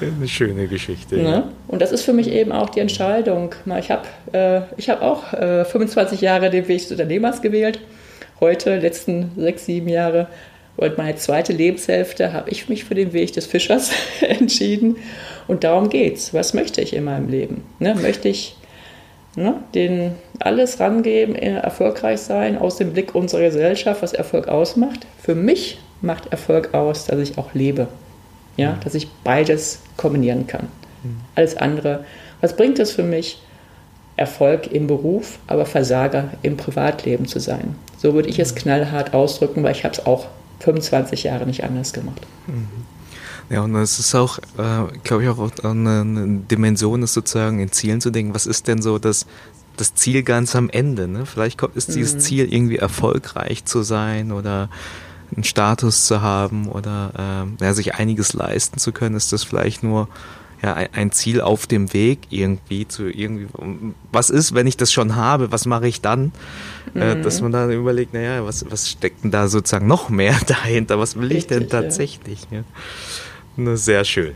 Eine 0.00 0.28
schöne 0.28 0.66
Geschichte. 0.66 1.16
Ne? 1.16 1.44
Und 1.68 1.80
das 1.80 1.92
ist 1.92 2.02
für 2.02 2.12
mich 2.12 2.28
eben 2.28 2.52
auch 2.52 2.70
die 2.70 2.80
Entscheidung. 2.80 3.54
Ich 3.78 3.90
habe 3.90 4.06
äh, 4.32 4.60
hab 4.82 5.02
auch 5.02 5.32
äh, 5.32 5.64
25 5.64 6.20
Jahre 6.20 6.50
den 6.50 6.68
Weg 6.68 6.80
des 6.82 6.90
Unternehmers 6.90 7.40
gewählt. 7.40 7.80
Heute, 8.40 8.78
letzten 8.78 9.30
sechs, 9.36 9.64
sieben 9.64 9.88
Jahre, 9.88 10.28
Und 10.76 10.98
meine 10.98 11.16
zweite 11.16 11.52
Lebenshälfte 11.52 12.32
habe 12.32 12.50
ich 12.50 12.68
mich 12.68 12.84
für 12.84 12.94
den 12.94 13.12
Weg 13.12 13.32
des 13.32 13.46
Fischers 13.46 13.92
entschieden. 14.20 14.96
Und 15.46 15.64
darum 15.64 15.88
geht's. 15.88 16.34
Was 16.34 16.52
möchte 16.52 16.80
ich 16.80 16.94
in 16.94 17.04
meinem 17.04 17.28
Leben? 17.28 17.64
Ne? 17.78 17.94
Möchte 17.94 18.28
ich 18.28 18.56
ne, 19.36 19.54
den 19.74 20.12
alles 20.38 20.80
rangeben, 20.80 21.34
erfolgreich 21.34 22.20
sein 22.20 22.58
aus 22.58 22.76
dem 22.76 22.92
Blick 22.92 23.14
unserer 23.14 23.42
Gesellschaft, 23.42 24.02
was 24.02 24.12
Erfolg 24.12 24.48
ausmacht? 24.48 25.06
Für 25.20 25.34
mich 25.34 25.78
macht 26.00 26.30
Erfolg 26.32 26.74
aus, 26.74 27.06
dass 27.06 27.18
ich 27.18 27.38
auch 27.38 27.54
lebe. 27.54 27.88
Ja, 28.56 28.78
dass 28.84 28.94
ich 28.94 29.08
beides 29.24 29.80
kombinieren 29.96 30.46
kann. 30.46 30.68
Mhm. 31.02 31.16
Alles 31.34 31.56
andere. 31.56 32.04
Was 32.40 32.54
bringt 32.54 32.78
es 32.78 32.92
für 32.92 33.02
mich? 33.02 33.40
Erfolg 34.16 34.70
im 34.70 34.86
Beruf, 34.86 35.40
aber 35.48 35.66
Versager 35.66 36.28
im 36.42 36.56
Privatleben 36.56 37.26
zu 37.26 37.40
sein. 37.40 37.74
So 37.96 38.14
würde 38.14 38.28
ich 38.28 38.38
es 38.38 38.54
knallhart 38.54 39.12
ausdrücken, 39.12 39.64
weil 39.64 39.72
ich 39.72 39.82
habe 39.82 39.94
es 39.94 40.06
auch 40.06 40.26
25 40.60 41.24
Jahre 41.24 41.46
nicht 41.46 41.64
anders 41.64 41.92
gemacht. 41.92 42.20
Mhm. 42.46 42.68
Ja, 43.50 43.62
und 43.62 43.74
es 43.76 43.98
ist 43.98 44.14
auch, 44.14 44.38
äh, 44.38 44.86
glaube 45.02 45.22
ich, 45.22 45.28
auch 45.28 45.50
eine, 45.64 46.40
Dimension, 46.50 47.02
ist 47.02 47.14
sozusagen 47.14 47.60
in 47.60 47.70
Zielen 47.72 48.00
zu 48.00 48.10
denken. 48.10 48.34
Was 48.34 48.46
ist 48.46 48.68
denn 48.68 48.80
so 48.80 48.98
das, 48.98 49.26
das 49.76 49.94
Ziel 49.94 50.22
ganz 50.22 50.56
am 50.56 50.70
Ende? 50.70 51.08
Ne? 51.08 51.26
Vielleicht 51.26 51.58
kommt, 51.58 51.76
ist 51.76 51.94
dieses 51.94 52.14
mhm. 52.14 52.20
Ziel 52.20 52.52
irgendwie 52.52 52.78
erfolgreich 52.78 53.64
zu 53.64 53.82
sein 53.82 54.32
oder 54.32 54.70
einen 55.34 55.44
Status 55.44 56.06
zu 56.06 56.22
haben 56.22 56.68
oder 56.68 57.46
äh, 57.60 57.64
ja, 57.64 57.74
sich 57.74 57.94
einiges 57.94 58.32
leisten 58.32 58.78
zu 58.78 58.92
können. 58.92 59.16
Ist 59.16 59.32
das 59.32 59.44
vielleicht 59.44 59.82
nur 59.82 60.08
ja, 60.62 60.74
ein 60.92 61.12
Ziel 61.12 61.42
auf 61.42 61.66
dem 61.66 61.92
Weg 61.92 62.20
irgendwie 62.30 62.88
zu 62.88 63.06
irgendwie, 63.08 63.48
was 64.10 64.30
ist, 64.30 64.54
wenn 64.54 64.66
ich 64.66 64.78
das 64.78 64.92
schon 64.92 65.14
habe, 65.14 65.52
was 65.52 65.66
mache 65.66 65.86
ich 65.86 66.00
dann? 66.00 66.32
Äh, 66.94 67.16
mhm. 67.16 67.22
dass 67.22 67.42
man 67.42 67.52
dann 67.52 67.70
überlegt, 67.70 68.14
naja, 68.14 68.44
was, 68.46 68.64
was 68.70 68.88
steckt 68.88 69.24
denn 69.24 69.30
da 69.30 69.48
sozusagen 69.48 69.86
noch 69.86 70.08
mehr 70.08 70.36
dahinter? 70.46 70.98
Was 70.98 71.16
will 71.16 71.28
Richtig, 71.28 71.38
ich 71.38 71.46
denn 71.46 71.68
tatsächlich? 71.68 72.46
Ja. 72.50 72.58
Ja. 72.58 72.64
Sehr 73.56 74.04
schön. 74.04 74.34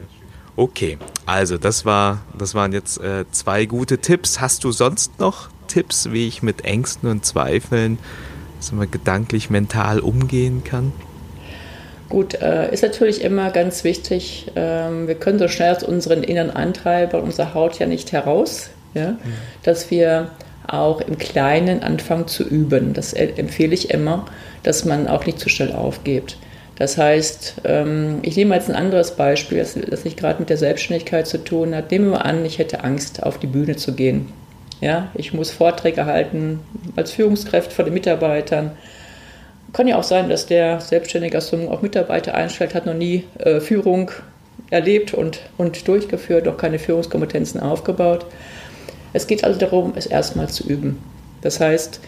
Okay, 0.56 0.98
also 1.26 1.56
das 1.56 1.84
war, 1.84 2.22
das 2.36 2.54
waren 2.54 2.72
jetzt 2.72 3.00
äh, 3.00 3.24
zwei 3.30 3.64
gute 3.64 3.98
Tipps. 3.98 4.40
Hast 4.40 4.64
du 4.64 4.72
sonst 4.72 5.20
noch 5.20 5.48
Tipps, 5.68 6.10
wie 6.10 6.26
ich 6.26 6.42
mit 6.42 6.64
Ängsten 6.64 7.08
und 7.08 7.24
Zweifeln 7.24 7.98
sagen 8.60 8.80
wir, 8.80 8.86
gedanklich, 8.86 9.50
mental 9.50 10.00
umgehen 10.00 10.64
kann? 10.64 10.92
Gut, 12.08 12.34
äh, 12.34 12.72
ist 12.72 12.82
natürlich 12.82 13.22
immer 13.22 13.50
ganz 13.50 13.84
wichtig, 13.84 14.50
ähm, 14.56 15.06
wir 15.06 15.14
können 15.14 15.38
so 15.38 15.48
schnell 15.48 15.74
aus 15.76 15.82
unseren 15.82 16.22
inneren 16.22 16.50
Antreiber, 16.50 17.22
unserer 17.22 17.52
Haut 17.52 17.78
ja 17.78 17.86
nicht 17.86 18.12
heraus, 18.12 18.70
ja? 18.94 19.10
Mhm. 19.10 19.18
dass 19.62 19.90
wir 19.90 20.30
auch 20.66 21.00
im 21.02 21.18
Kleinen 21.18 21.82
anfangen 21.82 22.26
zu 22.26 22.44
üben. 22.44 22.94
Das 22.94 23.12
empfehle 23.12 23.74
ich 23.74 23.90
immer, 23.90 24.26
dass 24.62 24.84
man 24.84 25.06
auch 25.06 25.24
nicht 25.26 25.38
zu 25.38 25.48
schnell 25.48 25.72
aufgibt. 25.72 26.38
Das 26.78 26.96
heißt, 26.96 27.62
ähm, 27.64 28.18
ich 28.22 28.36
nehme 28.36 28.54
jetzt 28.54 28.70
ein 28.70 28.76
anderes 28.76 29.16
Beispiel, 29.16 29.58
das, 29.58 29.74
das 29.74 30.04
nicht 30.04 30.16
gerade 30.16 30.38
mit 30.38 30.48
der 30.48 30.56
Selbstständigkeit 30.56 31.26
zu 31.26 31.42
tun 31.42 31.74
hat. 31.74 31.90
Nehmen 31.90 32.10
wir 32.10 32.24
an, 32.24 32.44
ich 32.44 32.58
hätte 32.58 32.84
Angst, 32.84 33.22
auf 33.22 33.38
die 33.38 33.48
Bühne 33.48 33.76
zu 33.76 33.94
gehen. 33.94 34.32
Ja, 34.80 35.08
ich 35.14 35.34
muss 35.34 35.50
Vorträge 35.50 36.06
halten 36.06 36.60
als 36.94 37.10
Führungskraft 37.10 37.72
vor 37.72 37.84
den 37.84 37.94
Mitarbeitern 37.94 38.72
kann 39.72 39.88
ja 39.88 39.98
auch 39.98 40.04
sein, 40.04 40.28
dass 40.28 40.46
der 40.46 40.80
selbstständige 40.80 41.34
Gastronom 41.34 41.68
auch 41.68 41.82
Mitarbeiter 41.82 42.34
einstellt, 42.34 42.74
hat 42.74 42.86
noch 42.86 42.94
nie 42.94 43.24
äh, 43.38 43.60
Führung 43.60 44.10
erlebt 44.70 45.14
und, 45.14 45.40
und 45.56 45.86
durchgeführt, 45.86 46.46
noch 46.46 46.56
keine 46.56 46.78
Führungskompetenzen 46.78 47.60
aufgebaut. 47.60 48.26
Es 49.12 49.26
geht 49.26 49.44
also 49.44 49.58
darum, 49.58 49.92
es 49.96 50.06
erstmal 50.06 50.48
zu 50.48 50.66
üben. 50.66 50.98
Das 51.42 51.60
heißt, 51.60 52.00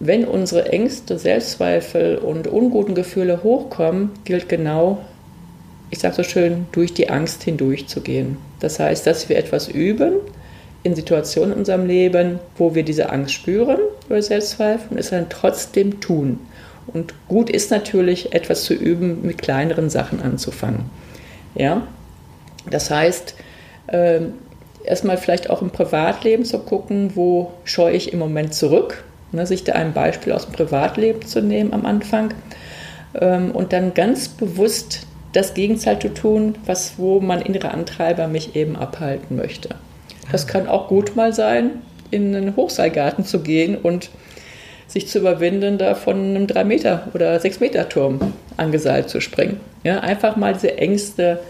wenn 0.00 0.24
unsere 0.24 0.70
Ängste, 0.70 1.18
Selbstzweifel 1.18 2.18
und 2.18 2.46
unguten 2.46 2.94
Gefühle 2.94 3.42
hochkommen, 3.42 4.10
gilt 4.24 4.48
genau, 4.48 4.98
ich 5.90 5.98
sage 5.98 6.16
so 6.16 6.22
schön, 6.22 6.66
durch 6.72 6.94
die 6.94 7.10
Angst 7.10 7.42
hindurch 7.42 7.88
zu 7.88 8.00
gehen. 8.00 8.36
Das 8.60 8.78
heißt, 8.78 9.06
dass 9.06 9.28
wir 9.28 9.36
etwas 9.36 9.68
üben 9.68 10.14
in 10.82 10.94
Situationen 10.94 11.52
in 11.52 11.58
unserem 11.58 11.86
Leben, 11.86 12.38
wo 12.56 12.74
wir 12.74 12.84
diese 12.84 13.10
Angst 13.10 13.34
spüren 13.34 13.78
oder 14.08 14.22
Selbstzweifel 14.22 14.88
und 14.90 14.98
es 14.98 15.10
dann 15.10 15.28
trotzdem 15.28 16.00
tun. 16.00 16.38
Und 16.86 17.14
gut 17.28 17.50
ist 17.50 17.70
natürlich, 17.70 18.32
etwas 18.32 18.64
zu 18.64 18.74
üben, 18.74 19.22
mit 19.22 19.38
kleineren 19.38 19.90
Sachen 19.90 20.22
anzufangen. 20.22 20.90
Ja? 21.54 21.86
Das 22.70 22.90
heißt, 22.90 23.34
äh, 23.88 24.20
erstmal 24.84 25.18
vielleicht 25.18 25.50
auch 25.50 25.60
im 25.60 25.70
Privatleben 25.70 26.44
zu 26.44 26.58
gucken, 26.60 27.12
wo 27.14 27.52
scheue 27.64 27.94
ich 27.94 28.12
im 28.12 28.18
Moment 28.18 28.54
zurück, 28.54 29.04
ne, 29.32 29.46
sich 29.46 29.64
da 29.64 29.72
ein 29.72 29.92
Beispiel 29.92 30.32
aus 30.32 30.46
dem 30.46 30.54
Privatleben 30.54 31.22
zu 31.26 31.40
nehmen 31.40 31.72
am 31.72 31.86
Anfang 31.86 32.34
ähm, 33.20 33.50
und 33.52 33.72
dann 33.72 33.94
ganz 33.94 34.28
bewusst 34.28 35.06
das 35.32 35.54
Gegenteil 35.54 35.98
zu 35.98 36.12
tun, 36.14 36.56
was, 36.66 36.94
wo 36.96 37.20
mein 37.20 37.42
innerer 37.42 37.74
Antreiber 37.74 38.28
mich 38.28 38.56
eben 38.56 38.76
abhalten 38.76 39.36
möchte. 39.36 39.70
Das 40.32 40.46
kann 40.46 40.66
auch 40.66 40.88
gut 40.88 41.16
mal 41.16 41.32
sein, 41.32 41.82
in 42.10 42.34
einen 42.34 42.56
Hochseilgarten 42.56 43.24
zu 43.24 43.40
gehen 43.40 43.76
und 43.76 44.10
sich 44.86 45.06
zu 45.06 45.18
überwinden, 45.18 45.76
da 45.76 45.94
von 45.94 46.16
einem 46.16 46.46
3 46.46 46.64
Meter 46.64 47.08
oder 47.12 47.38
6 47.38 47.60
Meter 47.60 47.88
Turm 47.88 48.32
angeseilt 48.56 49.10
zu 49.10 49.20
springen. 49.20 49.60
Ja, 49.84 50.00
einfach 50.00 50.36
mal 50.36 50.54
diese 50.54 50.78
Ängste 50.78 51.40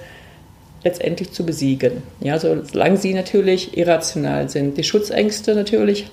letztendlich 0.83 1.33
zu 1.33 1.47
besiegen. 1.47 2.03
Ja, 2.21 2.39
solange 2.39 2.97
sie 2.97 3.15
natürlich 3.15 3.77
irrational 3.77 4.49
sind. 4.49 4.77
Die 4.77 4.85
Schutzängste 4.85 5.55
natürlich 5.55 6.11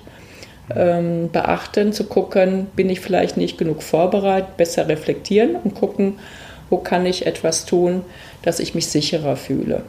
ähm, 0.74 1.30
beachten, 1.30 1.92
zu 1.92 2.04
gucken, 2.04 2.66
bin 2.74 2.90
ich 2.90 3.00
vielleicht 3.00 3.36
nicht 3.36 3.58
genug 3.58 3.82
vorbereitet, 3.82 4.56
besser 4.56 4.88
reflektieren 4.88 5.56
und 5.56 5.74
gucken, 5.74 6.18
wo 6.70 6.78
kann 6.78 7.06
ich 7.06 7.26
etwas 7.26 7.66
tun, 7.66 8.02
dass 8.42 8.58
ich 8.58 8.74
mich 8.74 8.88
sicherer 8.88 9.36
fühle. 9.36 9.82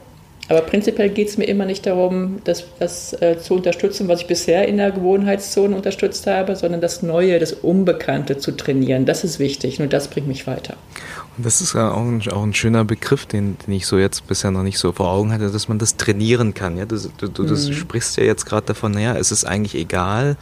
Aber 0.50 0.62
prinzipiell 0.62 1.10
geht 1.10 1.28
es 1.28 1.38
mir 1.38 1.46
immer 1.46 1.66
nicht 1.66 1.86
darum, 1.86 2.38
das, 2.46 2.64
das 2.80 3.14
äh, 3.22 3.38
zu 3.38 3.56
unterstützen, 3.56 4.08
was 4.08 4.22
ich 4.22 4.28
bisher 4.28 4.68
in 4.68 4.78
der 4.78 4.92
Gewohnheitszone 4.92 5.76
unterstützt 5.76 6.26
habe, 6.26 6.56
sondern 6.56 6.80
das 6.80 7.04
Neue, 7.04 7.38
das 7.40 7.52
Unbekannte 7.52 8.38
zu 8.38 8.52
trainieren. 8.56 9.06
Das 9.06 9.24
ist 9.26 9.40
wichtig 9.40 9.82
und 9.82 9.92
das 9.92 10.08
bringt 10.08 10.28
mich 10.28 10.48
weiter. 10.48 10.78
Und 11.38 11.46
das 11.46 11.60
ist 11.60 11.76
auch 11.76 11.98
ein, 11.98 12.22
auch 12.32 12.44
ein 12.44 12.54
schöner 12.54 12.86
Begriff, 12.86 13.26
den, 13.26 13.58
den, 13.66 13.74
ich 13.74 13.86
so 13.86 13.98
jetzt 13.98 14.26
bisher 14.28 14.52
noch 14.52 14.64
nicht 14.64 14.80
so 14.80 14.94
vor 14.94 15.10
Augen 15.10 15.34
hatte, 15.34 15.52
dass 15.52 15.68
man 15.68 15.80
das 15.80 15.98
trainieren 15.98 16.54
kann. 16.54 16.78
Ja? 16.78 16.86
Du, 16.86 16.98
du, 17.18 17.28
du 17.28 17.44
mhm. 17.44 17.74
sprichst 17.74 18.16
ja 18.18 18.24
jetzt 18.24 18.46
gerade 18.46 18.68
davon, 18.68 18.94
naja, 18.94 19.18
es 19.18 19.32
ist 19.32 19.44
eigentlich 19.44 19.76
egal, 19.76 20.38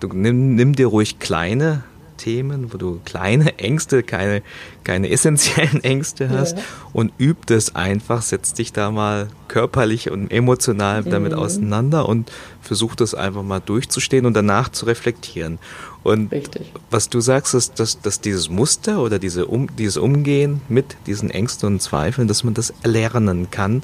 du 0.00 0.08
nimm, 0.08 0.56
nimm 0.56 0.74
dir 0.74 0.88
ruhig 0.88 1.20
kleine 1.20 1.84
Themen, 2.16 2.72
wo 2.72 2.78
du 2.78 3.00
kleine 3.04 3.58
Ängste, 3.58 4.02
keine, 4.02 4.42
keine 4.84 5.10
essentiellen 5.10 5.82
Ängste 5.84 6.30
hast 6.30 6.56
ja. 6.56 6.64
und 6.92 7.12
üb 7.18 7.46
das 7.46 7.74
einfach, 7.74 8.22
setz 8.22 8.52
dich 8.54 8.72
da 8.72 8.90
mal 8.90 9.28
körperlich 9.48 10.10
und 10.10 10.30
emotional 10.30 11.02
mhm. 11.02 11.10
damit 11.10 11.34
auseinander 11.34 12.08
und 12.08 12.30
versuch 12.60 12.94
das 12.94 13.14
einfach 13.14 13.42
mal 13.42 13.60
durchzustehen 13.60 14.26
und 14.26 14.34
danach 14.34 14.70
zu 14.70 14.86
reflektieren. 14.86 15.58
Und 16.02 16.32
Richtig. 16.32 16.72
was 16.90 17.08
du 17.08 17.20
sagst, 17.20 17.54
ist, 17.54 17.80
dass, 17.80 18.00
dass 18.00 18.20
dieses 18.20 18.48
Muster 18.48 19.00
oder 19.00 19.18
diese 19.18 19.46
um, 19.46 19.74
dieses 19.76 19.96
Umgehen 19.96 20.60
mit 20.68 20.96
diesen 21.06 21.30
Ängsten 21.30 21.66
und 21.66 21.80
Zweifeln, 21.80 22.28
dass 22.28 22.44
man 22.44 22.54
das 22.54 22.74
erlernen 22.82 23.50
kann 23.50 23.82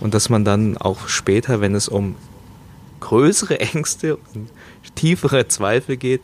und 0.00 0.14
dass 0.14 0.28
man 0.28 0.44
dann 0.44 0.76
auch 0.76 1.08
später, 1.08 1.60
wenn 1.60 1.74
es 1.74 1.88
um 1.88 2.16
größere 3.00 3.60
Ängste 3.74 4.16
und 4.16 4.50
tiefere 4.94 5.48
Zweifel 5.48 5.96
geht, 5.96 6.22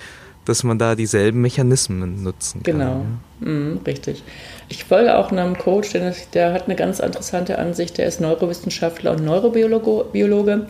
dass 0.50 0.64
man 0.64 0.78
da 0.78 0.94
dieselben 0.94 1.40
Mechanismen 1.40 2.22
nutzen 2.22 2.62
kann. 2.62 2.78
Genau, 2.78 3.04
mhm, 3.40 3.80
richtig. 3.86 4.22
Ich 4.68 4.84
folge 4.84 5.16
auch 5.16 5.32
einem 5.32 5.56
Coach, 5.56 5.92
der, 5.92 6.14
der, 6.34 6.52
hat 6.52 6.66
eine 6.66 6.76
ganz 6.76 6.98
interessante 6.98 7.58
Ansicht. 7.58 7.98
Der 7.98 8.06
ist 8.06 8.20
Neurowissenschaftler 8.20 9.12
und 9.12 9.24
Neurobiologe. 9.24 10.66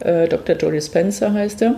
Äh, 0.00 0.28
Dr. 0.28 0.56
Jody 0.56 0.80
Spencer 0.80 1.32
heißt 1.32 1.62
er. 1.62 1.76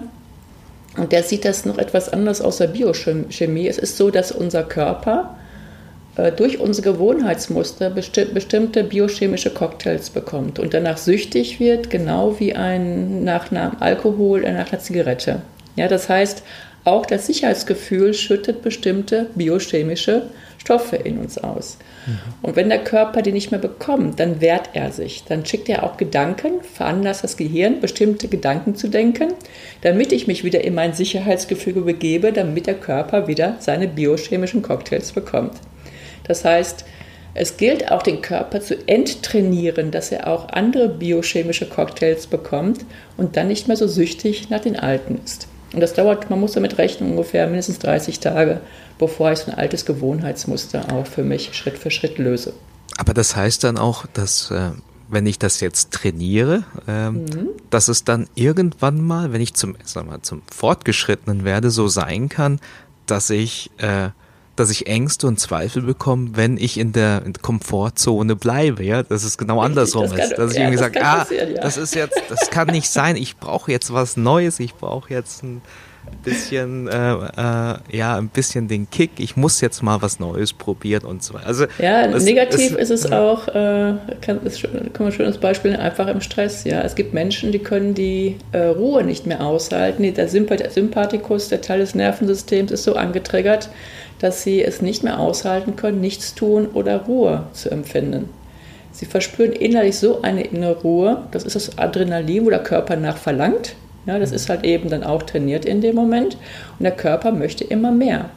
Und 0.96 1.12
der 1.12 1.22
sieht 1.22 1.44
das 1.44 1.66
noch 1.66 1.78
etwas 1.78 2.08
anders 2.08 2.40
aus 2.40 2.58
der 2.58 2.68
Biochemie. 2.68 3.68
Es 3.68 3.78
ist 3.78 3.96
so, 3.96 4.10
dass 4.10 4.32
unser 4.32 4.62
Körper 4.62 5.36
äh, 6.16 6.32
durch 6.32 6.58
unsere 6.58 6.92
Gewohnheitsmuster 6.92 7.90
besti 7.90 8.24
bestimmte 8.24 8.84
biochemische 8.84 9.50
Cocktails 9.50 10.10
bekommt 10.10 10.58
und 10.58 10.72
danach 10.72 10.96
süchtig 10.96 11.60
wird, 11.60 11.90
genau 11.90 12.38
wie 12.40 12.54
ein 12.54 13.24
nach 13.24 13.50
einem 13.50 13.72
Alkohol 13.80 14.40
oder 14.40 14.52
nach 14.52 14.72
einer 14.72 14.80
Zigarette. 14.80 15.42
Ja, 15.76 15.88
das 15.88 16.08
heißt, 16.08 16.42
auch 16.86 17.04
das 17.04 17.26
Sicherheitsgefühl 17.26 18.14
schüttet 18.14 18.62
bestimmte 18.62 19.28
biochemische 19.34 20.30
Stoffe 20.58 20.96
in 20.96 21.18
uns 21.18 21.38
aus. 21.38 21.78
Mhm. 22.06 22.18
Und 22.42 22.56
wenn 22.56 22.68
der 22.68 22.82
Körper 22.82 23.22
die 23.22 23.32
nicht 23.32 23.50
mehr 23.50 23.60
bekommt, 23.60 24.20
dann 24.20 24.40
wehrt 24.40 24.70
er 24.72 24.92
sich. 24.92 25.24
Dann 25.24 25.44
schickt 25.44 25.68
er 25.68 25.82
auch 25.82 25.96
Gedanken, 25.96 26.62
veranlasst 26.62 27.24
das 27.24 27.36
Gehirn, 27.36 27.80
bestimmte 27.80 28.28
Gedanken 28.28 28.76
zu 28.76 28.88
denken, 28.88 29.34
damit 29.82 30.12
ich 30.12 30.26
mich 30.26 30.44
wieder 30.44 30.62
in 30.62 30.74
mein 30.74 30.92
Sicherheitsgefüge 30.92 31.82
begebe, 31.82 32.32
damit 32.32 32.66
der 32.66 32.74
Körper 32.74 33.26
wieder 33.26 33.56
seine 33.60 33.88
biochemischen 33.88 34.62
Cocktails 34.62 35.12
bekommt. 35.12 35.54
Das 36.24 36.44
heißt, 36.44 36.84
es 37.34 37.56
gilt 37.56 37.90
auch 37.90 38.02
den 38.02 38.22
Körper 38.22 38.60
zu 38.60 38.76
enttrainieren, 38.88 39.90
dass 39.90 40.10
er 40.10 40.26
auch 40.26 40.48
andere 40.48 40.88
biochemische 40.88 41.68
Cocktails 41.68 42.28
bekommt 42.28 42.84
und 43.16 43.36
dann 43.36 43.48
nicht 43.48 43.68
mehr 43.68 43.76
so 43.76 43.86
süchtig 43.86 44.50
nach 44.50 44.60
den 44.60 44.76
alten 44.76 45.20
ist. 45.22 45.46
Und 45.72 45.80
das 45.80 45.94
dauert, 45.94 46.30
man 46.30 46.40
muss 46.40 46.52
damit 46.52 46.78
rechnen, 46.78 47.10
ungefähr 47.10 47.46
mindestens 47.46 47.78
30 47.80 48.20
Tage, 48.20 48.60
bevor 48.98 49.32
ich 49.32 49.40
so 49.40 49.50
ein 49.50 49.58
altes 49.58 49.84
Gewohnheitsmuster 49.84 50.92
auch 50.92 51.06
für 51.06 51.22
mich 51.22 51.54
Schritt 51.54 51.78
für 51.78 51.90
Schritt 51.90 52.18
löse. 52.18 52.52
Aber 52.96 53.14
das 53.14 53.36
heißt 53.36 53.64
dann 53.64 53.76
auch, 53.76 54.06
dass 54.06 54.50
äh, 54.50 54.70
wenn 55.08 55.26
ich 55.26 55.38
das 55.38 55.60
jetzt 55.60 55.92
trainiere, 55.92 56.64
äh, 56.86 57.10
mhm. 57.10 57.48
dass 57.70 57.88
es 57.88 58.04
dann 58.04 58.28
irgendwann 58.34 59.00
mal, 59.00 59.32
wenn 59.32 59.40
ich 59.40 59.54
zum, 59.54 59.76
sag 59.84 60.06
mal, 60.06 60.22
zum 60.22 60.42
Fortgeschrittenen 60.50 61.44
werde, 61.44 61.70
so 61.70 61.88
sein 61.88 62.28
kann, 62.28 62.60
dass 63.06 63.30
ich 63.30 63.70
äh, 63.78 64.10
dass 64.56 64.70
ich 64.70 64.86
Ängste 64.86 65.26
und 65.26 65.38
Zweifel 65.38 65.82
bekomme, 65.82 66.30
wenn 66.34 66.56
ich 66.56 66.78
in 66.78 66.92
der 66.92 67.22
Komfortzone 67.42 68.36
bleibe, 68.36 68.82
ja, 68.84 69.02
dass 69.02 69.22
es 69.24 69.38
genau 69.38 69.60
andersrum 69.60 70.10
das 70.10 70.30
ist, 70.30 70.38
dass 70.38 70.52
ich 70.52 70.58
ja, 70.58 70.64
irgendwie 70.64 70.78
sage, 70.78 71.04
ah, 71.04 71.26
ja. 71.30 71.60
das 71.60 71.76
ist 71.76 71.94
jetzt, 71.94 72.20
das 72.28 72.50
kann 72.50 72.68
nicht 72.68 72.88
sein, 72.90 73.16
ich 73.16 73.36
brauche 73.36 73.70
jetzt 73.70 73.92
was 73.92 74.16
Neues, 74.16 74.58
ich 74.58 74.74
brauche 74.74 75.12
jetzt 75.12 75.42
ein 75.42 75.62
bisschen, 76.24 76.88
äh, 76.88 77.12
äh, 77.12 77.74
ja, 77.92 78.16
ein 78.16 78.28
bisschen 78.28 78.68
den 78.68 78.88
Kick, 78.90 79.10
ich 79.18 79.36
muss 79.36 79.60
jetzt 79.60 79.82
mal 79.82 80.02
was 80.02 80.18
Neues 80.18 80.52
probieren 80.52 81.04
und 81.04 81.22
so 81.22 81.34
weiter. 81.34 81.46
Also, 81.46 81.66
ja, 81.78 82.06
negativ 82.06 82.72
ist, 82.76 82.90
ist 82.90 83.04
es 83.04 83.12
auch, 83.12 83.48
äh, 83.48 83.94
kann, 84.20 84.42
ist, 84.44 84.62
kann 84.62 85.06
man 85.06 85.12
schönes 85.12 85.38
Beispiel, 85.38 85.76
einfach 85.76 86.08
im 86.08 86.20
Stress, 86.20 86.64
ja. 86.64 86.80
Es 86.82 86.94
gibt 86.94 87.14
Menschen, 87.14 87.52
die 87.52 87.58
können 87.58 87.94
die 87.94 88.36
äh, 88.52 88.66
Ruhe 88.66 89.04
nicht 89.04 89.26
mehr 89.26 89.44
aushalten, 89.44 90.14
der 90.14 90.28
Sympathikus, 90.28 91.48
der 91.48 91.60
Teil 91.60 91.80
des 91.80 91.94
Nervensystems 91.94 92.72
ist 92.72 92.84
so 92.84 92.94
angetriggert, 92.94 93.68
dass 94.18 94.42
sie 94.42 94.62
es 94.62 94.82
nicht 94.82 95.02
mehr 95.02 95.20
aushalten 95.20 95.76
können, 95.76 96.00
nichts 96.00 96.34
tun 96.34 96.68
oder 96.72 97.02
Ruhe 97.02 97.44
zu 97.52 97.70
empfinden. 97.70 98.30
Sie 98.92 99.06
verspüren 99.06 99.52
innerlich 99.52 99.98
so 99.98 100.22
eine 100.22 100.42
innere 100.42 100.80
Ruhe, 100.80 101.24
das 101.30 101.44
ist 101.44 101.56
das 101.56 101.78
Adrenalin, 101.78 102.46
wo 102.46 102.50
der 102.50 102.62
Körper 102.62 102.96
nach 102.96 103.18
verlangt. 103.18 103.74
Ja, 104.06 104.18
das 104.18 104.32
ist 104.32 104.48
halt 104.48 104.64
eben 104.64 104.88
dann 104.88 105.04
auch 105.04 105.24
trainiert 105.24 105.64
in 105.64 105.80
dem 105.80 105.96
Moment 105.96 106.36
und 106.78 106.84
der 106.84 106.92
Körper 106.92 107.32
möchte 107.32 107.64
immer 107.64 107.90
mehr. 107.90 108.30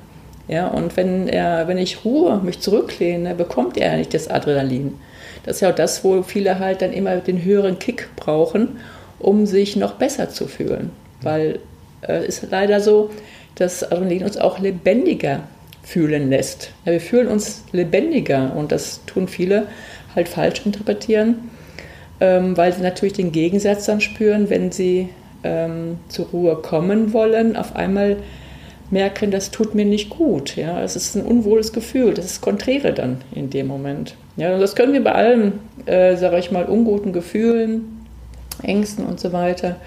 Ja, 0.47 0.67
und 0.67 0.97
wenn, 0.97 1.27
er, 1.27 1.67
wenn 1.67 1.77
ich 1.77 2.03
Ruhe 2.03 2.41
mich 2.43 2.59
zurücklehne, 2.59 3.35
bekommt 3.35 3.77
er 3.77 3.95
nicht 3.97 4.13
das 4.15 4.27
Adrenalin. 4.27 4.95
Das 5.45 5.57
ist 5.57 5.61
ja 5.61 5.69
auch 5.69 5.75
das, 5.75 6.03
wo 6.03 6.23
viele 6.23 6.57
halt 6.59 6.81
dann 6.81 6.91
immer 6.91 7.17
den 7.17 7.43
höheren 7.43 7.77
Kick 7.77 8.09
brauchen, 8.15 8.79
um 9.19 9.45
sich 9.45 9.75
noch 9.75 9.93
besser 9.93 10.29
zu 10.29 10.47
fühlen. 10.47 10.89
Weil 11.21 11.59
es 12.01 12.09
äh, 12.09 12.27
ist 12.27 12.47
leider 12.49 12.79
so, 12.81 13.11
dass 13.55 13.83
Adrenalin 13.83 14.23
uns 14.23 14.37
auch 14.37 14.59
lebendiger 14.59 15.41
fühlen 15.83 16.29
lässt. 16.29 16.71
Ja, 16.85 16.91
wir 16.91 17.01
fühlen 17.01 17.27
uns 17.27 17.63
lebendiger 17.71 18.55
und 18.55 18.71
das 18.71 19.01
tun 19.05 19.27
viele 19.27 19.67
halt 20.15 20.27
falsch 20.27 20.65
interpretieren, 20.65 21.49
ähm, 22.19 22.57
weil 22.57 22.73
sie 22.73 22.81
natürlich 22.81 23.13
den 23.13 23.31
Gegensatz 23.31 23.85
dann 23.85 24.01
spüren, 24.01 24.49
wenn 24.49 24.71
sie 24.71 25.09
ähm, 25.43 25.97
zur 26.09 26.27
Ruhe 26.27 26.55
kommen 26.57 27.13
wollen, 27.13 27.55
auf 27.55 27.75
einmal 27.75 28.17
merken, 28.91 29.31
das 29.31 29.51
tut 29.51 29.75
mir 29.75 29.85
nicht 29.85 30.09
gut. 30.09 30.55
Ja, 30.55 30.81
es 30.83 30.95
ist 30.95 31.15
ein 31.15 31.23
unwohles 31.23 31.73
Gefühl, 31.73 32.13
das 32.13 32.25
ist 32.25 32.41
konträre 32.41 32.93
dann 32.93 33.21
in 33.33 33.49
dem 33.49 33.67
Moment. 33.67 34.15
Ja, 34.35 34.53
und 34.53 34.59
das 34.59 34.75
können 34.75 34.93
wir 34.93 35.03
bei 35.03 35.13
allen, 35.13 35.59
äh, 35.85 36.15
sage 36.15 36.39
ich 36.39 36.51
mal, 36.51 36.65
unguten 36.65 37.13
Gefühlen, 37.13 38.05
Ängsten 38.63 39.05
und 39.05 39.19
so 39.19 39.31
weiter, 39.31 39.77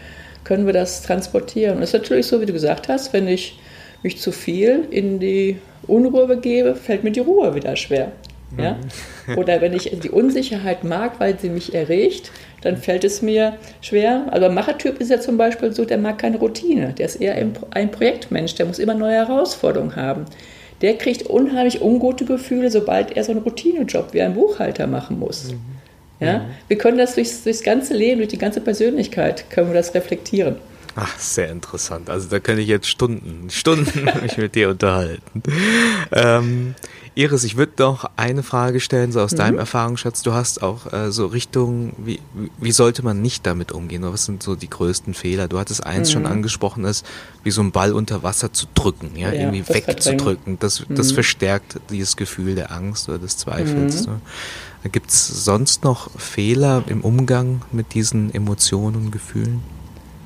können 0.44 0.66
wir 0.66 0.72
das 0.72 1.02
transportieren. 1.02 1.76
Und 1.76 1.82
es 1.82 1.90
ist 1.90 2.00
natürlich 2.00 2.26
so, 2.26 2.40
wie 2.40 2.46
du 2.46 2.52
gesagt 2.52 2.88
hast, 2.88 3.12
wenn 3.12 3.28
ich 3.28 3.58
mich 4.02 4.20
zu 4.20 4.32
viel 4.32 4.86
in 4.90 5.20
die 5.20 5.58
Unruhe 5.86 6.26
begebe, 6.26 6.74
fällt 6.74 7.04
mir 7.04 7.12
die 7.12 7.20
Ruhe 7.20 7.54
wieder 7.54 7.76
schwer. 7.76 8.12
Ja? 8.58 8.76
Mhm. 9.26 9.36
Oder 9.38 9.60
wenn 9.60 9.72
ich 9.72 9.90
die 10.02 10.10
Unsicherheit 10.10 10.84
mag, 10.84 11.18
weil 11.18 11.38
sie 11.38 11.48
mich 11.48 11.74
erregt, 11.74 12.30
dann 12.62 12.76
fällt 12.76 13.04
es 13.04 13.22
mir 13.22 13.58
schwer. 13.80 14.26
Also 14.30 14.46
ein 14.46 14.54
Machertyp 14.54 15.00
ist 15.00 15.10
ja 15.10 15.20
zum 15.20 15.36
Beispiel 15.36 15.72
so, 15.72 15.84
der 15.84 15.98
mag 15.98 16.18
keine 16.18 16.38
Routine. 16.38 16.92
Der 16.96 17.06
ist 17.06 17.16
eher 17.16 17.34
ein 17.70 17.90
Projektmensch, 17.90 18.54
der 18.54 18.66
muss 18.66 18.78
immer 18.78 18.94
neue 18.94 19.16
Herausforderungen 19.16 19.96
haben. 19.96 20.26
Der 20.80 20.98
kriegt 20.98 21.22
unheimlich 21.22 21.80
ungute 21.80 22.24
Gefühle, 22.24 22.70
sobald 22.70 23.16
er 23.16 23.24
so 23.24 23.32
einen 23.32 23.42
Routinejob 23.42 24.12
wie 24.12 24.22
ein 24.22 24.34
Buchhalter 24.34 24.86
machen 24.86 25.18
muss. 25.18 25.52
Mhm. 25.52 25.60
Ja? 26.22 26.38
Mhm. 26.40 26.44
Wir 26.68 26.78
können 26.78 26.98
das 26.98 27.14
durchs, 27.14 27.42
durchs 27.44 27.62
ganze 27.62 27.94
Leben, 27.94 28.18
durch 28.18 28.30
die 28.30 28.38
ganze 28.38 28.60
Persönlichkeit, 28.60 29.50
können 29.50 29.68
wir 29.68 29.74
das 29.74 29.94
reflektieren. 29.94 30.56
Ach, 30.94 31.18
sehr 31.18 31.50
interessant. 31.50 32.10
Also 32.10 32.28
da 32.28 32.38
könnte 32.38 32.62
ich 32.62 32.68
jetzt 32.68 32.86
Stunden, 32.86 33.48
Stunden 33.50 34.04
mich 34.22 34.36
mit 34.36 34.54
dir 34.54 34.68
unterhalten. 34.70 35.42
Ähm, 36.12 36.74
Iris, 37.14 37.44
ich 37.44 37.56
würde 37.56 37.72
noch 37.78 38.10
eine 38.16 38.42
Frage 38.42 38.80
stellen, 38.80 39.12
so 39.12 39.20
aus 39.20 39.32
mhm. 39.32 39.36
deinem 39.36 39.58
Erfahrungsschatz. 39.58 40.22
Du 40.22 40.32
hast 40.32 40.62
auch 40.62 40.92
äh, 40.92 41.12
so 41.12 41.26
Richtung, 41.26 41.92
wie, 41.98 42.20
wie 42.58 42.72
sollte 42.72 43.02
man 43.02 43.20
nicht 43.20 43.46
damit 43.46 43.72
umgehen? 43.72 44.02
was 44.02 44.24
sind 44.24 44.42
so 44.42 44.54
die 44.54 44.68
größten 44.68 45.12
Fehler? 45.12 45.48
Du 45.48 45.58
hattest 45.58 45.84
eins 45.84 46.08
mhm. 46.08 46.12
schon 46.12 46.26
angesprochen, 46.26 46.84
ist 46.84 47.06
wie 47.42 47.50
so 47.50 47.62
ein 47.62 47.70
Ball 47.70 47.92
unter 47.92 48.22
Wasser 48.22 48.52
zu 48.52 48.66
drücken, 48.74 49.10
ja, 49.14 49.32
ja 49.32 49.40
irgendwie 49.40 49.68
wegzudrücken. 49.68 50.58
Das, 50.58 50.84
das 50.88 51.10
mhm. 51.10 51.14
verstärkt 51.14 51.80
dieses 51.90 52.16
Gefühl 52.16 52.54
der 52.54 52.72
Angst 52.72 53.08
oder 53.08 53.18
des 53.18 53.36
Zweifels. 53.36 54.06
Mhm. 54.06 54.12
Ne? 54.12 54.20
Gibt 54.90 55.10
es 55.10 55.44
sonst 55.44 55.84
noch 55.84 56.10
Fehler 56.18 56.82
im 56.88 57.02
Umgang 57.02 57.62
mit 57.70 57.94
diesen 57.94 58.34
Emotionen 58.34 58.96
und 58.96 59.10
Gefühlen? 59.12 59.62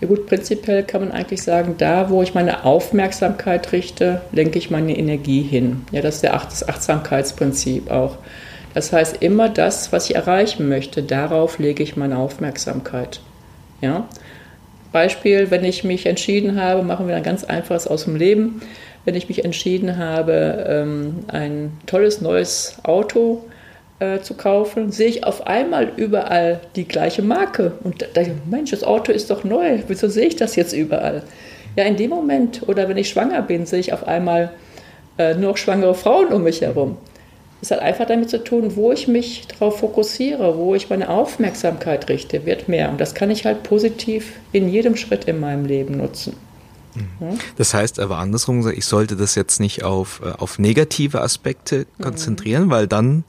Ja 0.00 0.08
gut, 0.08 0.26
prinzipiell 0.26 0.82
kann 0.82 1.02
man 1.02 1.12
eigentlich 1.12 1.42
sagen, 1.42 1.74
da 1.78 2.10
wo 2.10 2.22
ich 2.22 2.34
meine 2.34 2.64
Aufmerksamkeit 2.64 3.72
richte, 3.72 4.22
lenke 4.32 4.58
ich 4.58 4.70
meine 4.70 4.96
Energie 4.96 5.42
hin. 5.42 5.84
Ja, 5.90 6.02
das 6.02 6.16
ist 6.16 6.22
der 6.22 6.34
Ach 6.34 6.44
das 6.46 6.66
Achtsamkeitsprinzip 6.66 7.90
auch. 7.90 8.18
Das 8.74 8.92
heißt, 8.92 9.22
immer 9.22 9.48
das, 9.48 9.92
was 9.92 10.10
ich 10.10 10.16
erreichen 10.16 10.68
möchte, 10.68 11.02
darauf 11.02 11.58
lege 11.58 11.82
ich 11.82 11.96
meine 11.96 12.18
Aufmerksamkeit. 12.18 13.20
Ja? 13.80 14.06
Beispiel, 14.92 15.50
wenn 15.50 15.64
ich 15.64 15.82
mich 15.82 16.06
entschieden 16.06 16.60
habe, 16.60 16.82
machen 16.82 17.08
wir 17.08 17.16
ein 17.16 17.22
ganz 17.22 17.44
einfaches 17.44 17.86
aus 17.86 18.04
dem 18.04 18.16
Leben, 18.16 18.60
wenn 19.06 19.14
ich 19.14 19.28
mich 19.28 19.44
entschieden 19.44 19.96
habe, 19.96 20.66
ähm, 20.68 21.24
ein 21.28 21.72
tolles 21.86 22.20
neues 22.20 22.76
Auto 22.82 23.44
äh, 23.98 24.20
zu 24.20 24.34
kaufen, 24.34 24.92
sehe 24.92 25.08
ich 25.08 25.24
auf 25.24 25.46
einmal 25.46 25.92
überall 25.96 26.60
die 26.76 26.86
gleiche 26.86 27.22
Marke. 27.22 27.72
Und 27.82 28.02
da 28.02 28.06
denke 28.06 28.32
ich, 28.32 28.50
Mensch, 28.50 28.70
das 28.70 28.84
Auto 28.84 29.12
ist 29.12 29.30
doch 29.30 29.44
neu, 29.44 29.80
wieso 29.88 30.08
sehe 30.08 30.26
ich 30.26 30.36
das 30.36 30.56
jetzt 30.56 30.72
überall? 30.72 31.22
Ja, 31.76 31.84
in 31.84 31.96
dem 31.96 32.10
Moment, 32.10 32.62
oder 32.68 32.88
wenn 32.88 32.96
ich 32.96 33.08
schwanger 33.08 33.42
bin, 33.42 33.66
sehe 33.66 33.80
ich 33.80 33.92
auf 33.92 34.06
einmal 34.06 34.52
äh, 35.18 35.34
nur 35.34 35.50
noch 35.50 35.56
schwangere 35.56 35.94
Frauen 35.94 36.32
um 36.32 36.42
mich 36.42 36.60
herum. 36.60 36.96
Das 37.60 37.70
hat 37.70 37.80
einfach 37.80 38.06
damit 38.06 38.28
zu 38.28 38.44
tun, 38.44 38.76
wo 38.76 38.92
ich 38.92 39.08
mich 39.08 39.46
darauf 39.46 39.80
fokussiere, 39.80 40.58
wo 40.58 40.74
ich 40.74 40.90
meine 40.90 41.08
Aufmerksamkeit 41.08 42.08
richte, 42.08 42.44
wird 42.44 42.68
mehr. 42.68 42.90
Und 42.90 43.00
das 43.00 43.14
kann 43.14 43.30
ich 43.30 43.46
halt 43.46 43.62
positiv 43.62 44.34
in 44.52 44.68
jedem 44.68 44.96
Schritt 44.96 45.24
in 45.24 45.40
meinem 45.40 45.64
Leben 45.64 45.96
nutzen. 45.96 46.34
Mhm. 46.94 47.38
Das 47.56 47.74
heißt 47.74 47.98
aber 47.98 48.18
andersrum, 48.18 48.68
ich 48.70 48.84
sollte 48.84 49.16
das 49.16 49.34
jetzt 49.34 49.60
nicht 49.60 49.84
auf, 49.84 50.20
äh, 50.24 50.30
auf 50.38 50.58
negative 50.58 51.20
Aspekte 51.20 51.86
konzentrieren, 52.00 52.66
mhm. 52.66 52.70
weil 52.70 52.86
dann 52.86 53.24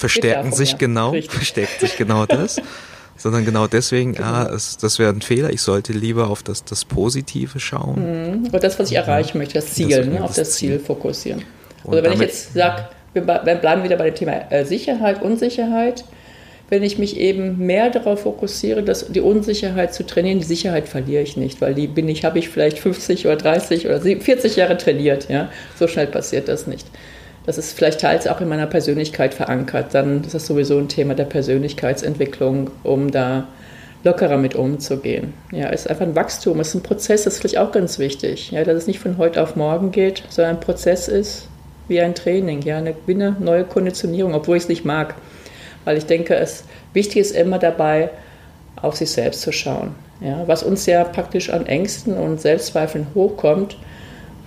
verstärken 0.00 0.52
sich 0.52 0.78
genau, 0.78 1.10
Richtig. 1.10 1.32
verstärkt 1.32 1.80
sich 1.80 1.96
genau 1.96 2.26
das. 2.26 2.60
sondern 3.16 3.44
genau 3.44 3.66
deswegen, 3.66 4.14
genau. 4.14 4.26
ah, 4.26 4.50
es, 4.54 4.78
das 4.78 4.98
wäre 4.98 5.10
ein 5.10 5.20
Fehler, 5.20 5.50
ich 5.50 5.60
sollte 5.60 5.92
lieber 5.92 6.28
auf 6.28 6.42
das, 6.42 6.64
das 6.64 6.86
Positive 6.86 7.60
schauen. 7.60 8.40
Mhm. 8.40 8.46
Oder 8.48 8.60
das, 8.60 8.78
was 8.78 8.90
ich 8.90 8.96
erreichen 8.96 9.36
möchte, 9.36 9.54
das 9.54 9.74
Ziel, 9.74 9.94
das 9.94 10.06
ne, 10.06 10.24
auf 10.24 10.34
das 10.34 10.52
Ziel, 10.52 10.70
Ziel 10.70 10.78
fokussieren. 10.80 11.42
Und 11.84 11.96
also 11.96 12.04
wenn 12.04 12.14
ich 12.14 12.20
jetzt 12.20 12.54
sage, 12.54 12.88
wir 13.12 13.22
bleiben 13.22 13.84
wieder 13.84 13.96
bei 13.96 14.06
dem 14.06 14.14
Thema 14.14 14.50
äh, 14.50 14.64
Sicherheit, 14.64 15.20
Unsicherheit, 15.20 16.04
wenn 16.70 16.82
ich 16.82 16.98
mich 16.98 17.18
eben 17.18 17.58
mehr 17.58 17.90
darauf 17.90 18.22
fokussiere, 18.22 18.82
dass 18.82 19.08
die 19.08 19.20
Unsicherheit 19.20 19.92
zu 19.92 20.06
trainieren, 20.06 20.38
die 20.38 20.46
Sicherheit 20.46 20.88
verliere 20.88 21.22
ich 21.22 21.36
nicht, 21.36 21.60
weil 21.60 21.74
die 21.74 21.88
bin 21.88 22.08
ich, 22.08 22.24
habe 22.24 22.38
ich 22.38 22.48
vielleicht 22.48 22.78
50 22.78 23.26
oder 23.26 23.36
30 23.36 23.86
oder 23.86 24.00
40 24.00 24.56
Jahre 24.56 24.78
trainiert, 24.78 25.28
ja. 25.28 25.50
So 25.78 25.88
schnell 25.88 26.06
passiert 26.06 26.48
das 26.48 26.66
nicht 26.66 26.86
das 27.46 27.58
ist 27.58 27.72
vielleicht 27.72 28.00
teils 28.00 28.26
auch 28.26 28.40
in 28.40 28.48
meiner 28.48 28.66
Persönlichkeit 28.66 29.34
verankert. 29.34 29.94
Dann 29.94 30.22
ist 30.24 30.34
das 30.34 30.46
sowieso 30.46 30.78
ein 30.78 30.88
Thema 30.88 31.14
der 31.14 31.24
Persönlichkeitsentwicklung, 31.24 32.70
um 32.82 33.10
da 33.10 33.48
lockerer 34.04 34.36
mit 34.36 34.54
umzugehen. 34.54 35.34
Ja, 35.50 35.68
es 35.70 35.82
ist 35.82 35.90
einfach 35.90 36.06
ein 36.06 36.16
Wachstum, 36.16 36.60
es 36.60 36.68
ist 36.68 36.74
ein 36.76 36.82
Prozess, 36.82 37.24
das 37.24 37.34
ist 37.34 37.40
vielleicht 37.40 37.58
auch 37.58 37.72
ganz 37.72 37.98
wichtig. 37.98 38.50
Ja, 38.50 38.64
dass 38.64 38.76
es 38.76 38.86
nicht 38.86 38.98
von 38.98 39.18
heute 39.18 39.42
auf 39.42 39.56
morgen 39.56 39.90
geht, 39.90 40.22
sondern 40.28 40.56
ein 40.56 40.60
Prozess 40.60 41.08
ist 41.08 41.48
wie 41.88 42.00
ein 42.00 42.14
Training, 42.14 42.62
ja, 42.62 42.78
eine, 42.78 42.94
wie 43.06 43.14
eine 43.14 43.36
neue 43.40 43.64
Konditionierung, 43.64 44.34
obwohl 44.34 44.56
ich 44.56 44.64
es 44.64 44.68
nicht 44.68 44.84
mag. 44.84 45.16
Weil 45.84 45.96
ich 45.96 46.06
denke, 46.06 46.34
es 46.36 46.64
wichtig 46.92 47.18
ist 47.18 47.36
immer 47.36 47.58
dabei, 47.58 48.10
auf 48.80 48.96
sich 48.96 49.10
selbst 49.10 49.42
zu 49.42 49.52
schauen. 49.52 49.94
Ja, 50.20 50.44
was 50.46 50.62
uns 50.62 50.86
ja 50.86 51.02
praktisch 51.04 51.50
an 51.50 51.66
Ängsten 51.66 52.14
und 52.14 52.40
Selbstzweifeln 52.40 53.08
hochkommt, 53.14 53.76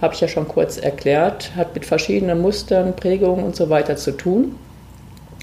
habe 0.04 0.14
ich 0.14 0.20
ja 0.20 0.28
schon 0.28 0.50
kurz 0.50 0.78
erklärt, 0.78 1.56
hat 1.56 1.74
mit 1.74 1.86
verschiedenen 1.86 2.42
Mustern, 2.42 2.94
Prägungen 2.94 3.46
und 3.46 3.56
so 3.56 3.70
weiter 3.70 3.96
zu 3.96 4.12
tun. 4.12 4.58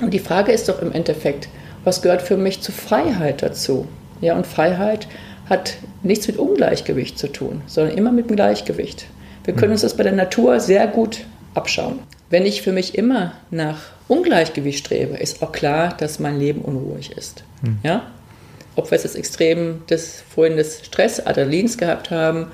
Und 0.03 0.13
die 0.13 0.19
Frage 0.19 0.53
ist 0.53 0.69
doch 0.69 0.83
im 0.83 0.93
Endeffekt, 0.93 1.49
was 1.83 2.03
gehört 2.03 2.21
für 2.21 2.37
mich 2.37 2.61
zu 2.61 2.71
Freiheit 2.71 3.43
dazu? 3.43 3.89
Ja, 4.21 4.37
und 4.37 4.47
Freiheit 4.47 5.09
hat 5.49 5.79
nichts 6.03 6.27
mit 6.27 6.37
Ungleichgewicht 6.37 7.19
zu 7.19 7.29
tun, 7.29 7.63
sondern 7.67 7.97
immer 7.97 8.13
mit 8.13 8.29
dem 8.29 8.37
Gleichgewicht. 8.37 9.07
Wir 9.45 9.55
können 9.55 9.73
uns 9.73 9.81
das 9.81 9.97
bei 9.97 10.03
der 10.03 10.13
Natur 10.13 10.61
sehr 10.61 10.87
gut 10.87 11.25
abschauen. 11.55 12.01
Wenn 12.29 12.45
ich 12.45 12.61
für 12.61 12.73
mich 12.73 12.97
immer 12.97 13.33
nach 13.51 13.79
Ungleichgewicht 14.09 14.81
strebe, 14.81 15.17
ist 15.17 15.43
auch 15.43 15.53
klar, 15.53 15.95
dass 15.97 16.19
mein 16.19 16.39
Leben 16.39 16.61
unruhig 16.61 17.13
ist. 17.13 17.45
Hm. 17.63 17.79
Ja? 17.83 18.03
Ob 18.77 18.91
wir 18.91 18.99
jetzt 18.99 19.17
extrem 19.17 19.87
des, 19.87 20.23
vorhin 20.29 20.59
des 20.59 20.85
Stress, 20.85 21.19
Adrenalins 21.19 21.79
gehabt 21.79 22.11
haben 22.11 22.49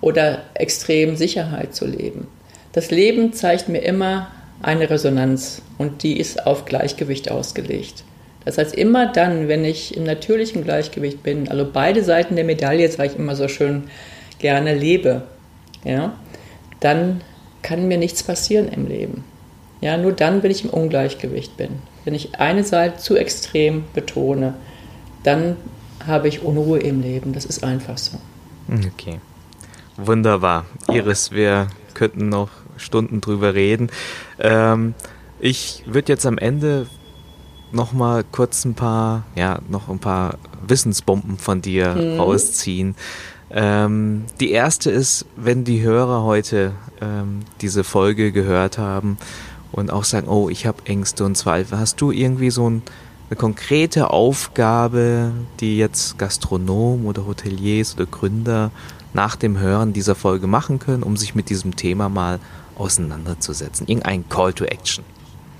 oder 0.00 0.42
extrem 0.54 1.16
Sicherheit 1.16 1.74
zu 1.74 1.86
leben. 1.86 2.28
Das 2.72 2.90
Leben 2.90 3.32
zeigt 3.32 3.68
mir 3.68 3.80
immer 3.80 4.28
eine 4.62 4.90
Resonanz 4.90 5.62
und 5.78 6.02
die 6.02 6.18
ist 6.18 6.46
auf 6.46 6.64
Gleichgewicht 6.64 7.30
ausgelegt. 7.30 8.04
Das 8.44 8.58
heißt, 8.58 8.74
immer 8.74 9.12
dann, 9.12 9.48
wenn 9.48 9.64
ich 9.64 9.96
im 9.96 10.04
natürlichen 10.04 10.64
Gleichgewicht 10.64 11.22
bin, 11.22 11.48
also 11.48 11.68
beide 11.70 12.02
Seiten 12.02 12.36
der 12.36 12.44
Medaille, 12.44 12.90
sage 12.90 13.10
ich 13.10 13.18
immer 13.18 13.36
so 13.36 13.48
schön 13.48 13.84
gerne, 14.38 14.74
lebe, 14.74 15.22
ja, 15.84 16.14
dann 16.80 17.20
kann 17.62 17.88
mir 17.88 17.98
nichts 17.98 18.22
passieren 18.22 18.68
im 18.68 18.86
Leben. 18.86 19.24
Ja, 19.80 19.96
nur 19.96 20.12
dann, 20.12 20.42
wenn 20.42 20.50
ich 20.50 20.64
im 20.64 20.70
Ungleichgewicht 20.70 21.56
bin. 21.56 21.70
Wenn 22.04 22.14
ich 22.14 22.40
eine 22.40 22.64
Seite 22.64 22.98
zu 22.98 23.16
extrem 23.16 23.84
betone, 23.94 24.54
dann 25.22 25.56
habe 26.06 26.28
ich 26.28 26.42
Unruhe 26.42 26.78
im 26.78 27.02
Leben. 27.02 27.32
Das 27.32 27.44
ist 27.44 27.62
einfach 27.62 27.98
so. 27.98 28.18
Okay. 28.68 29.20
Wunderbar. 29.98 30.64
Iris, 30.88 31.32
wir 31.32 31.66
könnten 31.94 32.28
noch 32.28 32.50
Stunden 32.76 33.20
drüber 33.20 33.54
reden. 33.54 33.90
Ähm, 34.38 34.94
ich 35.40 35.82
würde 35.86 36.12
jetzt 36.12 36.24
am 36.24 36.38
Ende 36.38 36.86
noch 37.72 37.92
mal 37.92 38.24
kurz 38.24 38.64
ein 38.64 38.74
paar, 38.74 39.24
ja, 39.34 39.58
noch 39.68 39.88
ein 39.88 39.98
paar 39.98 40.38
Wissensbomben 40.66 41.36
von 41.36 41.62
dir 41.62 41.96
mhm. 41.96 42.20
rausziehen. 42.20 42.94
Ähm, 43.50 44.24
die 44.38 44.52
erste 44.52 44.90
ist, 44.92 45.26
wenn 45.36 45.64
die 45.64 45.82
Hörer 45.82 46.22
heute 46.22 46.72
ähm, 47.00 47.40
diese 47.60 47.82
Folge 47.82 48.30
gehört 48.30 48.78
haben 48.78 49.18
und 49.72 49.90
auch 49.90 50.04
sagen, 50.04 50.28
oh, 50.28 50.48
ich 50.48 50.64
habe 50.64 50.86
Ängste 50.86 51.24
und 51.24 51.36
Zweifel, 51.36 51.76
hast 51.78 52.00
du 52.00 52.12
irgendwie 52.12 52.50
so 52.50 52.70
ein, 52.70 52.82
eine 53.30 53.36
konkrete 53.36 54.10
Aufgabe, 54.10 55.32
die 55.60 55.78
jetzt 55.78 56.18
Gastronomen 56.18 57.06
oder 57.06 57.26
Hoteliers 57.26 57.94
oder 57.94 58.06
Gründer 58.06 58.70
nach 59.12 59.36
dem 59.36 59.58
Hören 59.58 59.92
dieser 59.92 60.14
Folge 60.14 60.46
machen 60.46 60.78
können, 60.78 61.02
um 61.02 61.16
sich 61.16 61.34
mit 61.34 61.50
diesem 61.50 61.76
Thema 61.76 62.08
mal 62.08 62.38
auseinanderzusetzen? 62.76 63.86
Irgendein 63.86 64.28
Call 64.28 64.52
to 64.52 64.64
Action. 64.64 65.04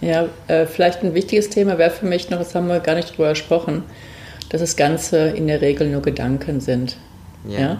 Ja, 0.00 0.26
äh, 0.46 0.66
vielleicht 0.66 1.02
ein 1.02 1.14
wichtiges 1.14 1.50
Thema 1.50 1.76
wäre 1.76 1.90
für 1.90 2.07
mich 2.07 2.31
noch, 2.31 2.38
das 2.38 2.54
haben 2.54 2.68
wir 2.68 2.81
gar 2.81 2.94
nicht 2.94 3.11
drüber 3.16 3.31
gesprochen, 3.31 3.83
dass 4.48 4.61
das 4.61 4.76
Ganze 4.76 5.28
in 5.28 5.46
der 5.46 5.61
Regel 5.61 5.90
nur 5.90 6.02
Gedanken 6.02 6.61
sind. 6.61 6.96
Ja. 7.46 7.59
ja? 7.59 7.78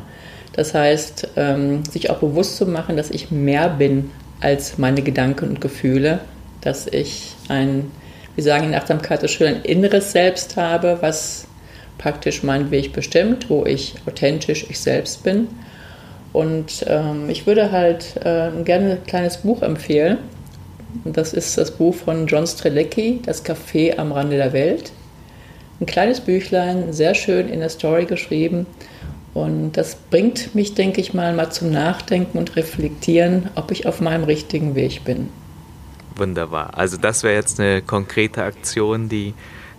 Das 0.53 0.75
heißt, 0.75 1.29
ähm, 1.37 1.85
sich 1.85 2.11
auch 2.11 2.19
bewusst 2.19 2.57
zu 2.57 2.67
machen, 2.67 2.97
dass 2.97 3.11
ich 3.11 3.31
mehr 3.31 3.69
bin 3.69 4.11
als 4.41 4.79
meine 4.79 5.03
Gedanken 5.03 5.49
und 5.51 5.61
Gefühle, 5.61 6.21
dass 6.61 6.87
ich 6.87 7.37
ein, 7.49 7.91
wir 8.39 8.45
sagen 8.45 8.67
in 8.67 8.75
Achtsamkeit 8.77 9.21
so 9.21 9.27
schön, 9.27 9.49
ein 9.49 9.63
inneres 9.63 10.13
Selbst 10.13 10.57
habe, 10.57 10.99
was 11.01 11.49
praktisch 11.99 12.45
meinen 12.45 12.71
Weg 12.71 12.93
bestimmt, 12.93 13.51
wo 13.51 13.67
ich 13.67 13.97
authentisch 14.07 14.65
ich 14.71 14.79
selbst 14.79 15.25
bin. 15.25 15.49
Und 16.33 16.85
ähm, 16.87 17.29
ich 17.31 17.49
würde 17.49 17.73
halt 17.73 18.15
äh, 18.19 18.51
gerne 18.63 18.93
ein 18.93 19.05
kleines 19.09 19.39
Buch 19.39 19.63
empfehlen. 19.63 20.19
Das 21.05 21.33
ist 21.33 21.59
das 21.59 21.73
Buch 21.73 21.97
von 21.97 22.29
John 22.29 22.47
Strelecki, 22.47 23.21
Das 23.27 23.45
Café 23.45 23.99
am 23.99 24.13
Rande 24.13 24.37
der 24.37 24.53
Welt. 24.53 24.93
Ein 25.81 25.87
kleines 25.87 26.21
Büchlein, 26.21 26.93
sehr 26.93 27.17
schön 27.17 27.49
in 27.49 27.59
der 27.59 27.71
Story 27.71 28.05
geschrieben. 28.05 28.67
Und 29.35 29.73
das 29.73 29.97
bringt 29.97 30.55
mich, 30.55 30.75
denke 30.75 31.01
ich 31.01 31.13
mal, 31.13 31.33
mal 31.33 31.51
zum 31.51 31.73
Nachdenken 31.73 32.39
und 32.39 32.55
Reflektieren, 32.55 33.49
ob 33.57 33.73
ich 33.73 33.89
auf 33.89 34.01
meinem 34.01 34.23
richtigen 34.23 34.77
Weg 34.77 35.03
bin. 35.03 35.29
Wunderbar. 36.19 36.77
Also 36.77 36.97
das 36.97 37.23
wäre 37.23 37.35
jetzt 37.35 37.61
eine 37.61 37.81
konkrete 37.83 38.43
Aktion, 38.43 39.09
die, 39.09 39.35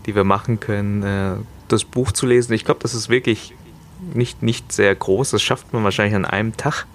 die 0.05 0.15
wir 0.15 0.23
machen 0.23 0.59
können, 0.59 1.03
äh, 1.03 1.35
das 1.67 1.83
Buch 1.83 2.11
zu 2.11 2.25
lesen. 2.25 2.53
Ich 2.53 2.65
glaube, 2.65 2.79
das 2.81 2.93
ist 2.93 3.09
wirklich 3.09 3.53
nicht, 4.13 4.41
nicht 4.41 4.71
sehr 4.71 4.95
groß. 4.95 5.31
Das 5.31 5.41
schafft 5.41 5.73
man 5.73 5.83
wahrscheinlich 5.83 6.15
an 6.15 6.25
einem 6.25 6.55
Tag. 6.57 6.85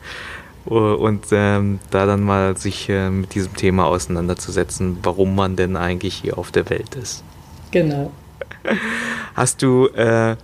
Und 0.65 1.27
ähm, 1.31 1.79
da 1.91 2.07
dann 2.07 2.23
mal 2.23 2.57
sich 2.57 2.89
äh, 2.89 3.11
mit 3.11 3.35
diesem 3.35 3.55
Thema 3.55 3.85
auseinanderzusetzen, 3.85 4.99
warum 5.03 5.35
man 5.35 5.57
denn 5.57 5.77
eigentlich 5.77 6.15
hier 6.15 6.39
auf 6.39 6.51
der 6.51 6.71
Welt 6.71 6.95
ist. 6.95 7.23
Genau. 7.71 8.11
Hast 9.35 9.61
du 9.61 9.89
äh, 9.89 10.37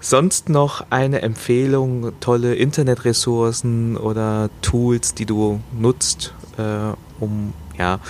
sonst 0.00 0.48
noch 0.48 0.86
eine 0.90 1.22
Empfehlung, 1.22 2.12
tolle 2.18 2.56
Internetressourcen 2.56 3.96
oder 3.96 4.50
Tools, 4.62 5.14
die 5.14 5.26
du 5.26 5.60
nutzt, 5.78 6.34
äh, 6.56 6.94
um 7.20 7.52
ja, 7.78 8.00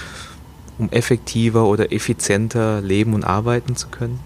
um 0.79 0.91
effektiver 0.91 1.67
oder 1.67 1.93
effizienter 1.93 2.81
leben 2.81 3.15
und 3.15 3.25
arbeiten 3.25 3.77
zu 3.77 3.89
können? 3.89 4.21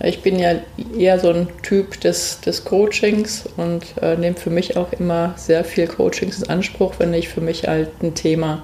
Ich 0.00 0.20
bin 0.20 0.38
ja 0.38 0.56
eher 0.96 1.18
so 1.18 1.30
ein 1.30 1.48
Typ 1.62 1.98
des, 2.00 2.40
des 2.40 2.64
Coachings 2.64 3.48
und 3.56 3.82
äh, 4.02 4.16
nehme 4.16 4.36
für 4.36 4.50
mich 4.50 4.76
auch 4.76 4.92
immer 4.92 5.32
sehr 5.36 5.64
viel 5.64 5.86
Coachings 5.86 6.42
in 6.42 6.50
Anspruch, 6.50 6.94
wenn 6.98 7.14
ich 7.14 7.28
für 7.30 7.40
mich 7.40 7.66
halt 7.66 7.88
ein 8.02 8.14
Thema 8.14 8.62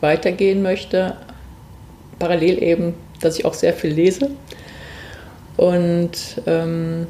weitergehen 0.00 0.62
möchte. 0.62 1.16
Parallel 2.18 2.62
eben, 2.62 2.94
dass 3.20 3.38
ich 3.38 3.46
auch 3.46 3.54
sehr 3.54 3.72
viel 3.72 3.92
lese. 3.92 4.30
Und 5.56 6.12
ähm, 6.46 7.06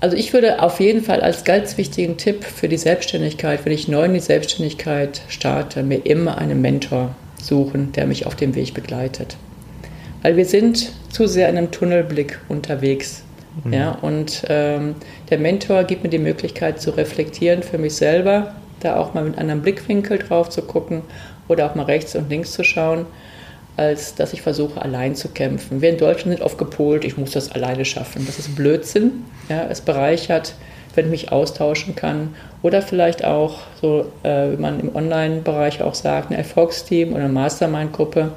also 0.00 0.16
ich 0.16 0.32
würde 0.32 0.62
auf 0.62 0.80
jeden 0.80 1.02
Fall 1.02 1.20
als 1.20 1.44
ganz 1.44 1.76
wichtigen 1.76 2.16
Tipp 2.16 2.44
für 2.44 2.68
die 2.68 2.76
Selbstständigkeit, 2.76 3.64
wenn 3.64 3.72
ich 3.72 3.88
neu 3.88 4.04
in 4.04 4.14
die 4.14 4.20
Selbstständigkeit 4.20 5.22
starte, 5.28 5.82
mir 5.82 6.06
immer 6.06 6.38
einen 6.38 6.60
Mentor 6.60 7.14
suchen, 7.40 7.92
der 7.92 8.06
mich 8.06 8.26
auf 8.26 8.36
dem 8.36 8.54
Weg 8.54 8.74
begleitet 8.74 9.36
weil 10.22 10.36
wir 10.36 10.44
sind 10.44 10.92
zu 11.10 11.26
sehr 11.26 11.48
in 11.48 11.58
einem 11.58 11.70
Tunnelblick 11.70 12.40
unterwegs. 12.48 13.24
Mhm. 13.64 13.72
Ja, 13.72 13.92
und 13.92 14.44
ähm, 14.48 14.96
der 15.30 15.38
Mentor 15.38 15.84
gibt 15.84 16.02
mir 16.02 16.10
die 16.10 16.18
Möglichkeit 16.18 16.80
zu 16.80 16.90
reflektieren 16.90 17.62
für 17.62 17.78
mich 17.78 17.94
selber, 17.94 18.54
da 18.80 18.96
auch 18.96 19.14
mal 19.14 19.24
mit 19.24 19.34
einem 19.34 19.40
anderen 19.40 19.62
Blickwinkel 19.62 20.18
drauf 20.18 20.50
zu 20.50 20.62
gucken 20.62 21.02
oder 21.48 21.66
auch 21.66 21.74
mal 21.74 21.84
rechts 21.84 22.14
und 22.14 22.28
links 22.28 22.52
zu 22.52 22.62
schauen, 22.62 23.06
als 23.78 24.14
dass 24.14 24.32
ich 24.32 24.42
versuche, 24.42 24.82
allein 24.82 25.14
zu 25.14 25.28
kämpfen. 25.28 25.80
Wir 25.80 25.90
in 25.90 25.98
Deutschland 25.98 26.36
sind 26.36 26.44
oft 26.44 26.58
gepolt, 26.58 27.04
ich 27.04 27.16
muss 27.16 27.30
das 27.30 27.50
alleine 27.52 27.84
schaffen. 27.84 28.26
Das 28.26 28.38
ist 28.38 28.54
Blödsinn. 28.54 29.24
Ja, 29.48 29.66
es 29.70 29.80
bereichert, 29.80 30.54
wenn 30.94 31.06
ich 31.06 31.10
mich 31.10 31.32
austauschen 31.32 31.94
kann. 31.94 32.34
Oder 32.60 32.82
vielleicht 32.82 33.24
auch, 33.24 33.60
so 33.80 34.12
äh, 34.24 34.52
wie 34.52 34.60
man 34.60 34.80
im 34.80 34.94
Online-Bereich 34.94 35.80
auch 35.82 35.94
sagt, 35.94 36.30
ein 36.30 36.34
Erfolgsteam 36.36 37.12
oder 37.12 37.24
eine 37.24 37.32
Mastermind-Gruppe 37.32 38.32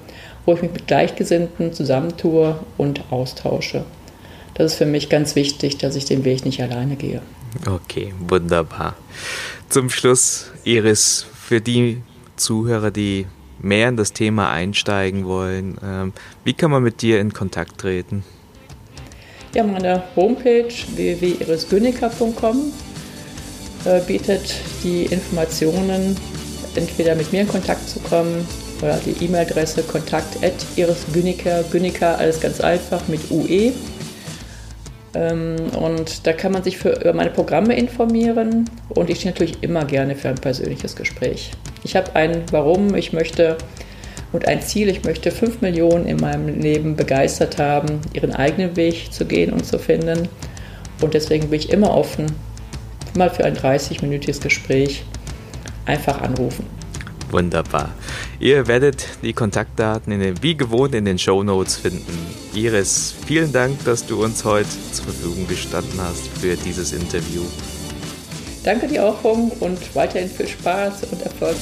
wo 0.45 0.53
ich 0.53 0.61
mich 0.61 0.71
mit 0.71 0.87
Gleichgesinnten 0.87 1.73
zusammentue 1.73 2.59
und 2.77 3.11
austausche. 3.11 3.85
Das 4.53 4.73
ist 4.73 4.77
für 4.77 4.85
mich 4.85 5.09
ganz 5.09 5.35
wichtig, 5.35 5.77
dass 5.77 5.95
ich 5.95 6.05
den 6.05 6.25
Weg 6.25 6.45
nicht 6.45 6.61
alleine 6.61 6.95
gehe. 6.95 7.21
Okay, 7.67 8.13
wunderbar. 8.19 8.95
Zum 9.69 9.89
Schluss, 9.89 10.51
Iris, 10.63 11.25
für 11.33 11.61
die 11.61 12.01
Zuhörer, 12.35 12.91
die 12.91 13.27
mehr 13.61 13.89
in 13.89 13.97
das 13.97 14.13
Thema 14.13 14.51
einsteigen 14.51 15.25
wollen, 15.25 15.77
ähm, 15.83 16.13
wie 16.43 16.53
kann 16.53 16.71
man 16.71 16.83
mit 16.83 17.01
dir 17.01 17.19
in 17.19 17.33
Kontakt 17.33 17.79
treten? 17.79 18.23
Ja, 19.53 19.63
meine 19.63 20.03
Homepage 20.15 20.73
www.irisgüniker.com 20.95 22.71
äh, 23.85 23.99
bietet 24.01 24.55
die 24.83 25.03
Informationen, 25.05 26.15
entweder 26.75 27.15
mit 27.15 27.31
mir 27.33 27.41
in 27.41 27.47
Kontakt 27.47 27.89
zu 27.89 27.99
kommen 27.99 28.47
oder 28.81 28.97
die 29.05 29.25
E-Mail-Adresse 29.25 29.83
kontakt 29.83 30.43
at 30.43 30.53
irisgüniker, 30.75 31.63
Güniker, 31.63 32.17
alles 32.17 32.39
ganz 32.39 32.61
einfach 32.61 33.07
mit 33.07 33.29
UE. 33.29 33.73
Ähm, 35.13 35.57
und 35.79 36.25
da 36.25 36.33
kann 36.33 36.51
man 36.51 36.63
sich 36.63 36.77
für, 36.77 37.01
über 37.01 37.13
meine 37.13 37.31
Programme 37.31 37.75
informieren 37.75 38.69
und 38.89 39.09
ich 39.09 39.19
stehe 39.19 39.31
natürlich 39.31 39.61
immer 39.61 39.85
gerne 39.85 40.15
für 40.15 40.29
ein 40.29 40.35
persönliches 40.35 40.95
Gespräch. 40.95 41.51
Ich 41.83 41.95
habe 41.95 42.15
ein 42.15 42.43
Warum, 42.51 42.95
ich 42.95 43.11
möchte 43.11 43.57
und 44.31 44.47
ein 44.47 44.61
Ziel, 44.61 44.87
ich 44.87 45.03
möchte 45.03 45.31
fünf 45.31 45.61
Millionen 45.61 46.05
in 46.05 46.17
meinem 46.17 46.61
Leben 46.61 46.95
begeistert 46.95 47.57
haben, 47.57 47.99
ihren 48.13 48.33
eigenen 48.33 48.75
Weg 48.75 49.11
zu 49.11 49.25
gehen 49.25 49.51
und 49.51 49.65
zu 49.65 49.77
finden. 49.77 50.29
Und 51.01 51.13
deswegen 51.13 51.49
bin 51.49 51.59
ich 51.59 51.71
immer 51.71 51.93
offen, 51.93 52.27
mal 53.17 53.29
für 53.29 53.43
ein 53.43 53.57
30-minütiges 53.57 54.41
Gespräch 54.41 55.03
einfach 55.85 56.21
anrufen. 56.21 56.65
Wunderbar. 57.31 57.89
Ihr 58.41 58.65
werdet 58.65 59.05
die 59.21 59.33
Kontaktdaten 59.33 60.19
den, 60.19 60.41
wie 60.41 60.57
gewohnt 60.57 60.95
in 60.95 61.05
den 61.05 61.19
Show 61.19 61.43
Notes 61.43 61.75
finden. 61.75 62.17
Iris, 62.55 63.13
vielen 63.27 63.53
Dank, 63.53 63.85
dass 63.85 64.03
du 64.03 64.23
uns 64.23 64.43
heute 64.43 64.67
zur 64.91 65.05
Verfügung 65.05 65.47
gestanden 65.47 66.01
hast 66.01 66.27
für 66.27 66.55
dieses 66.55 66.91
Interview. 66.91 67.43
Danke 68.63 68.87
dir 68.87 69.05
auch, 69.05 69.23
Hung, 69.23 69.51
und 69.59 69.95
weiterhin 69.95 70.27
viel 70.27 70.47
Spaß 70.47 71.03
und 71.11 71.21
Erfolg. 71.21 71.55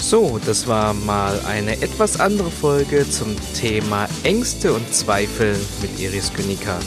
So, 0.00 0.40
das 0.44 0.66
war 0.66 0.92
mal 0.92 1.38
eine 1.46 1.80
etwas 1.80 2.18
andere 2.18 2.50
Folge 2.50 3.08
zum 3.08 3.36
Thema 3.54 4.08
Ängste 4.24 4.72
und 4.72 4.92
Zweifel 4.92 5.54
mit 5.80 6.00
Iris 6.00 6.32
Künika. 6.32 6.80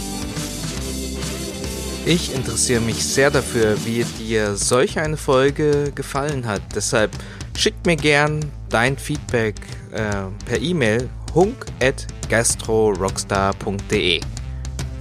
Ich 2.14 2.36
interessiere 2.36 2.82
mich 2.82 3.06
sehr 3.06 3.32
dafür, 3.32 3.78
wie 3.86 4.04
dir 4.20 4.58
solch 4.58 5.00
eine 5.00 5.16
Folge 5.16 5.94
gefallen 5.96 6.46
hat. 6.46 6.62
Deshalb 6.76 7.12
schick 7.56 7.76
mir 7.86 7.96
gern 7.96 8.52
dein 8.68 8.98
Feedback 8.98 9.56
äh, 9.94 10.26
per 10.46 10.60
E-Mail 10.60 11.10
hunk.gastrorockstar.de. 11.34 14.20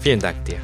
Vielen 0.01 0.21
Dank 0.21 0.45
dir. 0.45 0.61